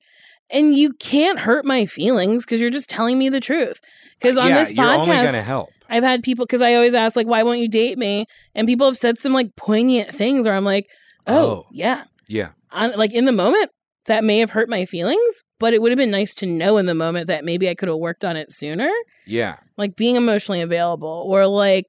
[0.54, 3.80] And you can't hurt my feelings because you're just telling me the truth.
[4.18, 5.66] Because on yeah, this podcast.
[5.90, 8.86] I've had people because I always ask like, "Why won't you date me?" And people
[8.86, 10.86] have said some like poignant things where I'm like,
[11.26, 11.66] "Oh, Oh.
[11.72, 12.50] yeah," Yeah.
[12.72, 13.70] on, like in the moment
[14.06, 16.86] that may have hurt my feelings, but it would have been nice to know in
[16.86, 18.90] the moment that maybe I could have worked on it sooner.
[19.26, 19.56] Yeah.
[19.76, 21.86] Like being emotionally available or like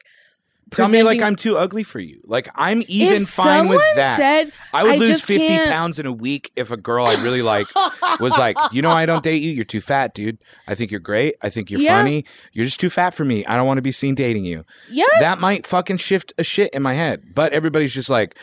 [0.76, 2.22] Tell me like I'm too ugly for you.
[2.26, 4.18] Like I'm even if fine with that.
[4.18, 7.14] Said, I would I lose 50 can't- pounds in a week if a girl I
[7.24, 7.66] really like
[8.20, 9.52] was like, you know, I don't date you.
[9.52, 10.38] You're too fat, dude.
[10.68, 11.36] I think you're great.
[11.42, 11.98] I think you're Yeah.
[12.00, 12.26] funny.
[12.54, 13.46] You're just too fat for me.
[13.46, 14.66] I don't want to be seen dating you.
[14.90, 17.34] yeah, That might fucking shift a shit in my head.
[17.34, 18.38] But everybody's just like,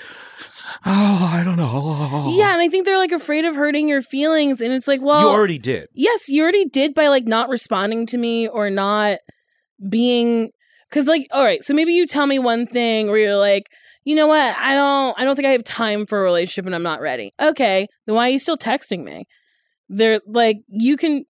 [0.87, 2.33] oh, I don't know.
[2.37, 5.21] yeah, and I think they're like afraid of hurting your feelings, and it's like, well,
[5.23, 5.89] you already did.
[5.93, 9.19] yes, you already did by like not responding to me or not
[9.89, 10.51] being
[10.93, 13.69] because like all right, so maybe you tell me one thing where you're like,
[14.05, 16.75] you know what, I don't I don't think I have time for a relationship and
[16.75, 17.33] I'm not ready.
[17.41, 19.25] Okay, then why are you still texting me?
[19.89, 21.25] They're like you can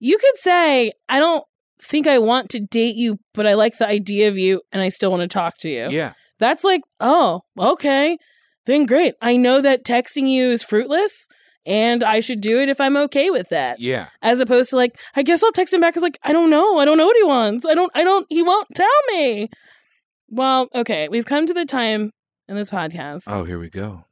[0.00, 1.44] you could say, I don't
[1.80, 4.88] think I want to date you, but I like the idea of you and I
[4.88, 5.88] still want to talk to you.
[5.90, 6.12] Yeah.
[6.38, 8.18] That's like, oh, okay.
[8.66, 9.14] Then great.
[9.20, 11.26] I know that texting you is fruitless
[11.66, 13.80] and I should do it if I'm okay with that.
[13.80, 14.08] Yeah.
[14.22, 16.78] As opposed to like, I guess I'll text him back as like, I don't know.
[16.78, 17.64] I don't know what he wants.
[17.66, 19.48] I don't, I don't, he won't tell me.
[20.28, 21.08] Well, okay.
[21.08, 22.10] We've come to the time
[22.48, 24.04] in this podcast Oh, here we go.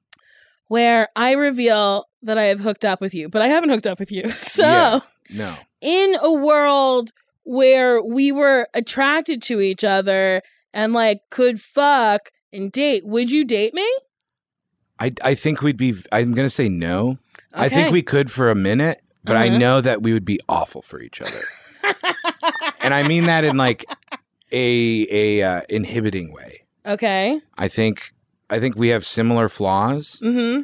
[0.69, 3.99] where I reveal that I have hooked up with you, but I haven't hooked up
[3.99, 4.25] with you.
[4.31, 5.01] So, Yeah.
[5.31, 5.57] No.
[5.81, 7.11] in a world
[7.45, 10.43] where we were attracted to each other
[10.73, 13.87] and like could fuck and date, would you date me?
[14.99, 17.19] I, I think we'd be, I'm going to say no.
[17.55, 19.59] I think we could for a minute, but I Uh-huh.
[19.59, 21.93] know that we would be awful for each other.
[22.81, 23.85] and I mean that in like
[24.53, 26.65] a a uh, inhibiting way.
[26.87, 27.41] Okay.
[27.57, 28.13] I think
[28.51, 30.63] I think we have similar flaws Mm-hmm.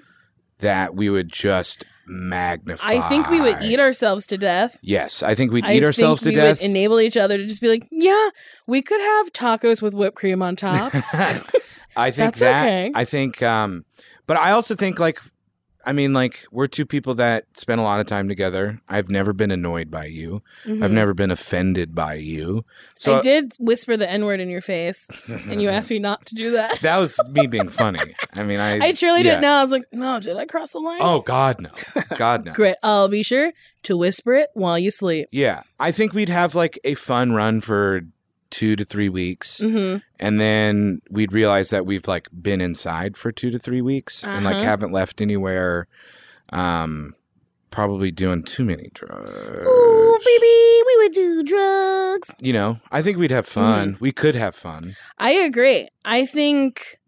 [0.60, 2.86] that we would just magnify.
[2.86, 4.78] I think we would eat ourselves to death.
[4.82, 6.60] Yes, I think we'd I eat ourselves to we death.
[6.60, 8.28] Would enable each other to just be like, yeah,
[8.66, 10.92] we could have tacos with whipped cream on top.
[11.96, 12.62] I think That's that.
[12.66, 12.92] okay.
[12.94, 13.84] I think, um,
[14.26, 15.18] but I also think like,
[15.88, 18.78] I mean, like we're two people that spend a lot of time together.
[18.90, 20.42] I've never been annoyed by you.
[20.66, 20.90] I've Mhm.
[20.92, 22.66] never been offended by you.
[22.98, 26.26] So I did whisper the N word in your face, and you asked me not
[26.26, 26.78] to do that.
[26.82, 28.00] that was me being funny.
[28.34, 29.22] I mean, I I truly yeah.
[29.30, 29.52] didn't know.
[29.54, 31.00] I was like, no, did I cross the line?
[31.00, 31.70] Oh God, no,
[32.18, 32.52] God no.
[32.52, 32.76] Great.
[32.82, 33.52] I'll be sure
[33.84, 35.28] to whisper it while you sleep.
[35.32, 38.02] Yeah, I think we'd have like a fun run for
[38.50, 39.98] two to three weeks, Mm-hmm.
[40.18, 44.44] and then we'd realize that we've like been inside for two to three weeks and
[44.44, 44.64] like Uh-huh.
[44.64, 45.86] haven't left anywhere.
[46.50, 47.14] Um,
[47.70, 49.30] probably doing too many drugs.
[49.68, 52.30] Ooh, baby, we would do drugs.
[52.40, 53.98] You know, I think we'd have fun.
[54.00, 54.96] We could have fun.
[55.18, 55.88] I agree.
[56.04, 56.98] I think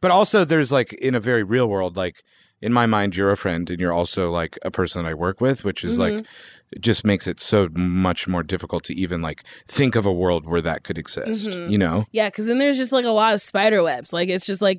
[0.00, 2.24] But also, there's like in a very real world, like
[2.60, 5.40] in my mind, you're a friend and you're also like a person that I work
[5.40, 6.24] with, which is like,
[6.72, 10.46] it just makes it so much more difficult to even like think of a world
[10.46, 11.70] where that could exist, Mhm.
[11.70, 12.04] you know?
[12.12, 14.12] Yeah, because then there's just like a lot of spider webs.
[14.12, 14.78] Like it's just like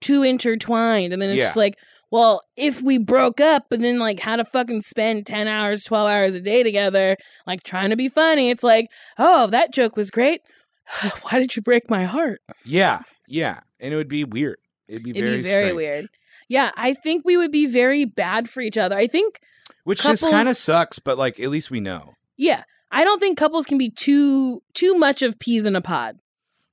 [0.00, 1.12] too intertwined.
[1.12, 1.44] And then it's Yeah.
[1.46, 1.74] just like,
[2.10, 6.08] well, if we broke up but then like how to fucking spend 10 hours, 12
[6.08, 7.16] hours a day together,
[7.46, 8.86] like trying to be funny, it's like,
[9.18, 10.40] oh, that joke was great.
[11.22, 12.40] Why did you break my heart?
[12.64, 13.00] Yeah.
[13.28, 13.60] Yeah.
[13.80, 14.58] And it would be weird.
[14.88, 15.76] It'd be It'd very, be very strange.
[15.76, 16.06] weird.
[16.48, 18.96] Yeah, I think we would be very bad for each other.
[18.96, 19.40] I think,
[19.86, 22.14] Which just kind of sucks, but like at least we know.
[22.36, 26.18] yeah, I don't think couples can be too too much of peas in a pod.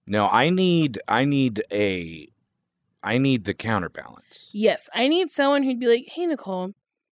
[0.07, 2.27] No, I need, I need a,
[3.03, 4.49] I need the counterbalance.
[4.53, 6.73] Yes, I need someone who'd be like, "Hey, Nicole,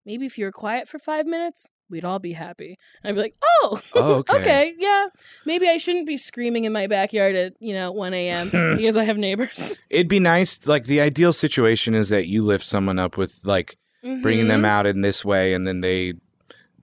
[0.04, 3.20] maybe if you were quiet for five minutes, we'd all be happy." And I'd be
[3.22, 4.40] like, "Oh, Oh, okay.
[4.40, 5.06] okay, yeah,
[5.46, 8.48] maybe I shouldn't be screaming in my backyard at you know one a.m.
[8.76, 10.66] because I have neighbors." It'd be nice.
[10.66, 13.78] Like the ideal situation is that you lift someone up with like
[14.22, 14.48] bringing Mhm.
[14.48, 16.14] them out in this way, and then they,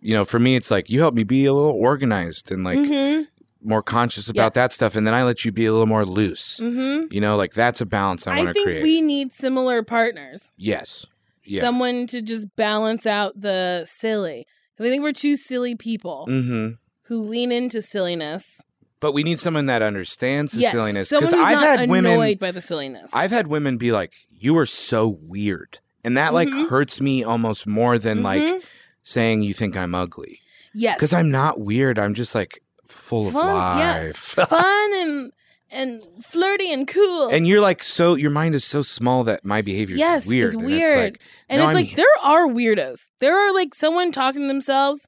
[0.01, 2.79] you know, for me, it's like you help me be a little organized and like
[2.79, 3.27] Mhm.
[3.63, 6.59] more conscious about that stuff, and then I let you be a little more loose.
[6.59, 7.11] Mhm.
[7.13, 8.81] You know, like that's a balance I, want to create.
[8.83, 10.51] we need similar partners.
[10.57, 11.05] yes.
[11.43, 11.61] Yeah.
[11.61, 14.45] Someone to just balance out the silly.
[14.73, 16.73] Because I think we're two silly people mm-hmm.
[17.03, 18.61] who lean into silliness.
[18.99, 21.09] But we need someone that understands the yes, silliness.
[21.09, 23.09] Because I've had annoyed women, by the silliness.
[23.13, 26.69] I've had women be like, "You are so weird," and that like Mhm.
[26.69, 28.61] hurts me almost more than like Mhm.
[29.03, 30.39] saying you think I'm ugly.
[30.73, 31.99] yes, Because I'm not weird.
[31.99, 34.01] I'm just like full of Fun, yeah.
[34.03, 34.17] life.
[34.49, 35.31] fun and
[35.73, 37.29] and flirty and cool.
[37.29, 40.47] and you're like so your mind is so small that my behavior Yes, is weird.
[40.47, 40.97] it's and weird.
[40.97, 43.07] like, And No, it's like there are weirdos.
[43.19, 45.07] There are like someone talking to themselves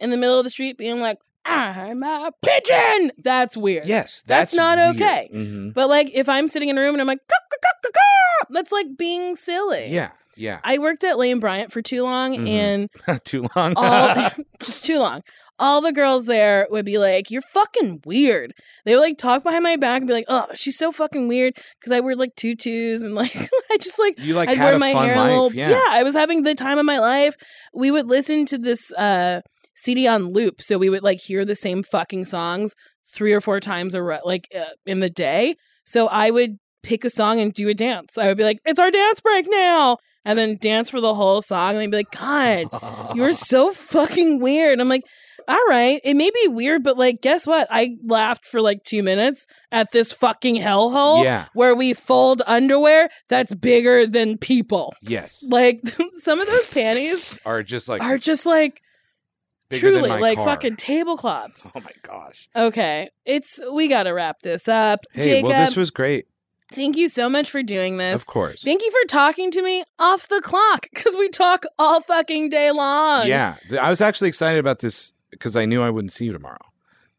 [0.00, 3.10] in the middle of the street being like, I'm a pigeon.
[3.18, 3.86] That's weird.
[3.86, 4.96] yes, That's that's, not weird.
[4.96, 5.28] okay.
[5.34, 5.74] Mhm.
[5.74, 7.20] But like if I'm sitting in a room and I'm like,
[8.50, 9.88] that's like being silly.
[9.90, 10.60] Yeah, yeah.
[10.64, 12.48] I worked at Lane Bryant for too long Mhm.
[12.48, 13.74] and Too long.
[13.76, 14.30] all
[14.62, 15.22] just too long.
[15.60, 19.64] All the girls there would be like, "You're fucking weird." They would like talk behind
[19.64, 23.02] my back and be like, "Oh, she's so fucking weird," because I wear like tutus
[23.02, 23.34] and like
[23.70, 25.26] I just like you like I'd had wear a my fun hair life.
[25.28, 25.52] a little.
[25.52, 25.82] yeah.
[25.88, 27.34] I was having the time of my life.
[27.74, 29.40] We would listen to this uh,
[29.74, 32.74] CD on loop, so we would like hear the same fucking songs
[33.12, 35.56] three or four times a ro- like uh, in the day.
[35.84, 38.16] So I would pick a song and do a dance.
[38.16, 41.42] I would be like, "It's our dance break now," and then dance for the whole
[41.42, 41.70] song.
[41.70, 45.04] And they'd be like, "God, you're so fucking weird." I'm like.
[45.50, 47.66] All right, it may be weird, but like, guess what?
[47.70, 51.46] I laughed for like two minutes at this fucking hellhole Yeah.
[51.54, 54.92] where we fold underwear that's bigger than people.
[55.00, 55.42] Yes.
[55.48, 55.80] Like
[56.16, 58.82] some of those panties Are just like are just like
[59.72, 60.46] truly like car.
[60.48, 61.66] fucking tablecloths.
[61.74, 62.46] Oh my gosh.
[62.54, 65.00] Okay, it's we got to wrap this up.
[65.12, 66.26] Hey, Jacob, well, this was great.
[66.72, 68.20] Thank you so much for doing this.
[68.20, 68.62] Of course.
[68.62, 72.70] Thank you for talking to me off the clock because we talk all fucking day
[72.70, 73.26] long.
[73.26, 76.58] Yeah, I was actually excited about this because I knew I wouldn't see you tomorrow.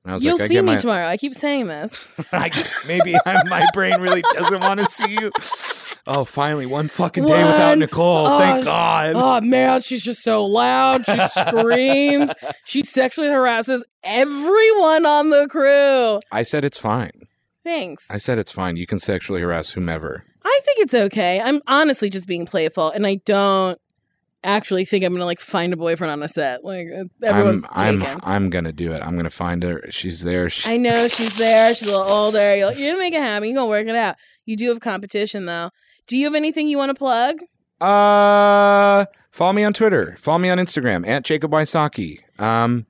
[0.04, 1.08] And I was You'll like, I see me my, tomorrow.
[1.08, 2.16] I keep saying this.
[2.32, 2.50] I,
[2.88, 5.32] maybe my brain really doesn't want to see you.
[6.08, 8.28] Oh, finally, one fucking day without Nicole.
[8.28, 9.14] oh, Thank God.
[9.16, 11.06] Oh man, she's just so loud.
[11.06, 12.32] She screams.
[12.66, 16.20] She sexually harasses everyone on the crew.
[16.32, 17.10] I said it's fine.
[17.70, 18.10] Thanks.
[18.10, 18.78] I said it's fine.
[18.78, 20.24] You can sexually harass whomever.
[20.44, 21.40] I think it's okay.
[21.40, 23.80] I'm honestly just being playful, and I don't
[24.44, 26.64] actually think I'm gonna like find a boyfriend on a set.
[26.66, 28.22] Like uh, everyone's I'm, taken.
[28.24, 29.04] I'm, I'm gonna do it.
[29.04, 29.84] I'm gonna find her.
[29.92, 30.50] She's there.
[30.50, 31.76] She, I know she's there.
[31.76, 32.56] She's a little older.
[32.56, 33.48] You're, you're gonna make it happen.
[33.48, 34.16] You're gonna work it out.
[34.46, 35.70] You do have competition though.
[36.08, 37.38] Do you have anything you want to plug?
[37.80, 40.16] Uh, follow me on Twitter.
[40.18, 42.22] Follow me on Instagram at Jacob Wysocki.
[42.42, 42.88] Um,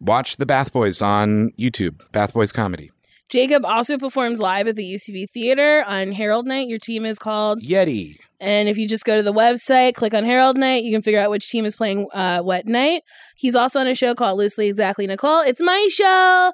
[0.00, 2.00] watch the Bath Boys on YouTube.
[2.12, 2.92] Bath Boys Comedy.
[3.28, 6.68] Jacob also performs live at the UCB Theater on Harold Night.
[6.68, 8.16] Your team is called Yeti.
[8.38, 11.18] And if you just go to the website, click on Harold Night, you can figure
[11.18, 13.02] out which team is playing uh, what night.
[13.34, 15.40] He's also on a show called Loosely Exactly Nicole.
[15.40, 16.52] It's my show.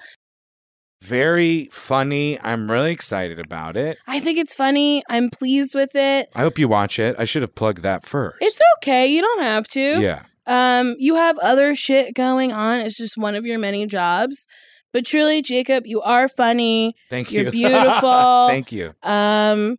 [1.03, 2.41] Very funny.
[2.41, 3.99] I'm really excited about it.
[4.07, 5.03] I think it's funny.
[5.11, 6.29] I'm pleased with it.
[6.35, 7.17] I hope you watch it.
[7.19, 8.37] I should have plugged that first.
[8.41, 9.09] It's okay.
[9.09, 10.01] You don't have to.
[10.01, 10.23] yeah.
[10.47, 12.81] Um, you have other shit going on.
[12.81, 14.47] It's just one of your many jobs.
[14.93, 16.95] But truly, Jacob, you are funny.
[17.11, 17.43] Thank you.
[17.43, 18.49] You're beautiful.
[18.49, 18.95] Thank you.
[19.03, 19.77] Um,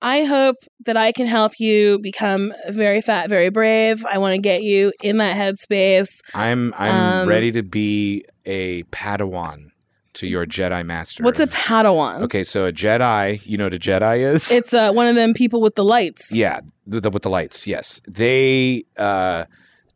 [0.00, 4.04] I hope that I can help you become very fat, very brave.
[4.06, 6.08] I want to get you in that headspace.
[6.34, 9.70] I'm I'm Um, ready to be a Padawan
[10.14, 11.22] to your Jedi master.
[11.24, 12.22] What's a Padawan?
[12.22, 14.50] Okay, so a Jedi, you know what a Jedi is?
[14.52, 16.32] It's uh, one of them people with the lights.
[16.32, 17.66] yeah, the, the, with the lights.
[17.66, 19.44] Yes, they uh,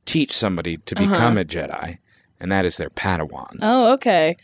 [0.05, 1.13] teach somebody to Uh-huh.
[1.13, 1.99] become a Jedi,
[2.41, 3.59] and that is their Padawan.
[3.63, 4.37] Oh, okay.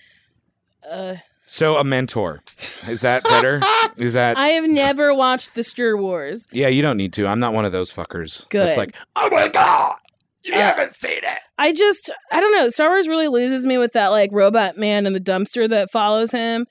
[0.91, 1.17] Uh,
[1.47, 2.43] So a mentor.
[2.89, 3.61] Is that better?
[3.97, 4.37] is that?
[4.37, 6.47] I have never watched the Stir Wars.
[6.53, 7.27] yeah, you don't need to.
[7.27, 8.49] I'm not one of those fuckers.
[8.51, 8.69] Good.
[8.69, 9.97] It's like, oh my god,
[10.43, 11.39] you Uh, haven't seen it.
[11.57, 12.69] I just, I don't know.
[12.69, 16.31] Star Wars really loses me with that like robot man in the dumpster that follows
[16.33, 16.67] him.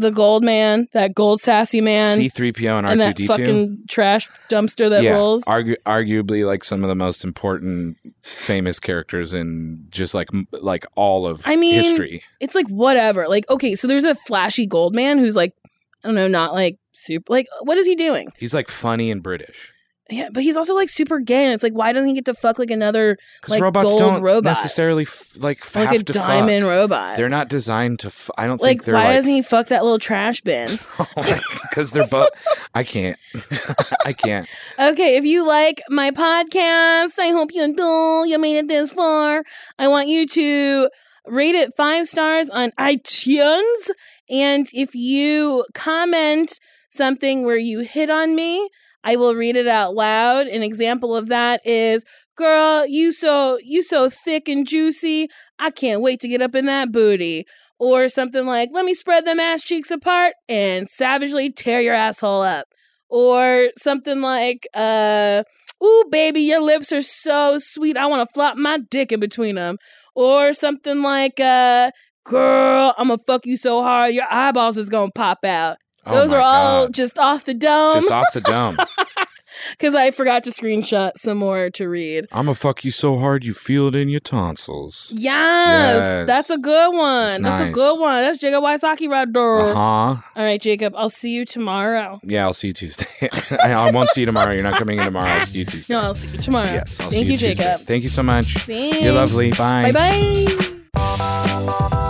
[0.00, 3.26] The gold man, that gold sassy man, C3PO and and R2D2.
[3.26, 5.44] fucking trash dumpster that yeah, rolls.
[5.44, 11.26] argu- arguably like some of the most important famous characters in just like like all
[11.26, 12.22] of I mean, history.
[12.40, 13.28] it's like whatever.
[13.28, 15.52] Like, okay, so there's a flashy gold man who's like,
[16.02, 17.30] I don't know, not like super.
[17.30, 18.32] Like, what is he doing?
[18.38, 19.74] He's like funny and British.
[20.10, 22.34] Yeah, but he's also like super gay, and it's like, why doesn't he get to
[22.34, 23.16] fuck like another
[23.48, 26.70] like robots gold don't robot, necessarily f- like f- like a diamond fuck.
[26.70, 27.16] robot?
[27.16, 28.08] They're not designed to.
[28.08, 30.68] F- I don't like, think they're why like doesn't he fuck that little trash bin?
[31.16, 31.40] Oh
[31.70, 32.28] because they're both.
[32.74, 33.16] I can't.
[34.04, 34.48] I can't.
[34.78, 38.24] Okay, if you like my podcast, I hope you do.
[38.28, 39.44] You made it this far.
[39.78, 40.90] I want you to
[41.26, 43.90] rate it five stars on iTunes.
[44.28, 46.58] And if you comment
[46.90, 48.68] something where you hit on me,
[49.04, 50.46] I will read it out loud.
[50.46, 52.04] An example of that is,
[52.36, 55.28] "Girl, you so you so thick and juicy.
[55.58, 57.46] I can't wait to get up in that booty."
[57.78, 62.42] Or something like, "Let me spread them ass cheeks apart and savagely tear your asshole
[62.42, 62.66] up."
[63.10, 65.42] or something like uh
[65.84, 69.56] ooh baby your lips are so sweet i want to flop my dick in between
[69.56, 69.76] them
[70.14, 71.90] or something like uh
[72.24, 75.76] girl i'm gonna fuck you so hard your eyeballs is gonna pop out
[76.06, 76.94] Oh those are all God.
[76.94, 78.76] just off the dome just off the dome.
[79.72, 83.44] because i forgot to screenshot some more to read I'm gonna fuck you so hard
[83.44, 85.12] you feel it in your tonsils.
[85.14, 86.26] yes, Yes.
[86.26, 89.74] that's a good one It's that's a good one that's jacob Wysocki right there Uh
[89.74, 89.80] huh.
[89.80, 93.06] all right jacob i'll see you tomorrow Yeah, I'll see you Tuesday.
[93.62, 94.52] I, won't see you tomorrow.
[94.52, 95.28] You're not coming in tomorrow.
[95.30, 95.92] I'll see you Tuesday.
[95.94, 98.22] no i'll see you tomorrow Yes, I'll thank see you, you, jacob Thank you so
[98.22, 98.54] much.
[98.64, 99.00] Thanks.
[99.00, 99.50] You're lovely.
[99.52, 99.92] Bye.
[99.92, 102.09] Bye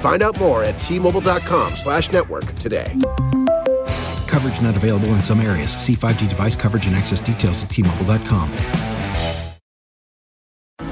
[0.00, 2.94] Find out more at T-Mobile.com slash network today.
[4.26, 5.72] Coverage not available in some areas.
[5.72, 8.50] See 5G device coverage and access details at tmobile.com.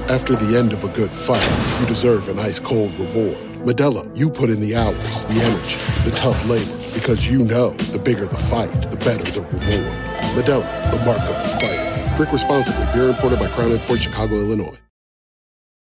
[0.09, 1.47] After the end of a good fight,
[1.79, 3.37] you deserve an ice cold reward.
[3.63, 5.77] Modelo, you put in the hours, the energy,
[6.09, 9.93] the tough labor, because you know the bigger the fight, the better the reward.
[10.33, 12.15] Modelo, the mark of a fighter.
[12.15, 12.85] Drink responsibly.
[12.91, 14.79] Beer imported by Crown Imports Chicago, Illinois.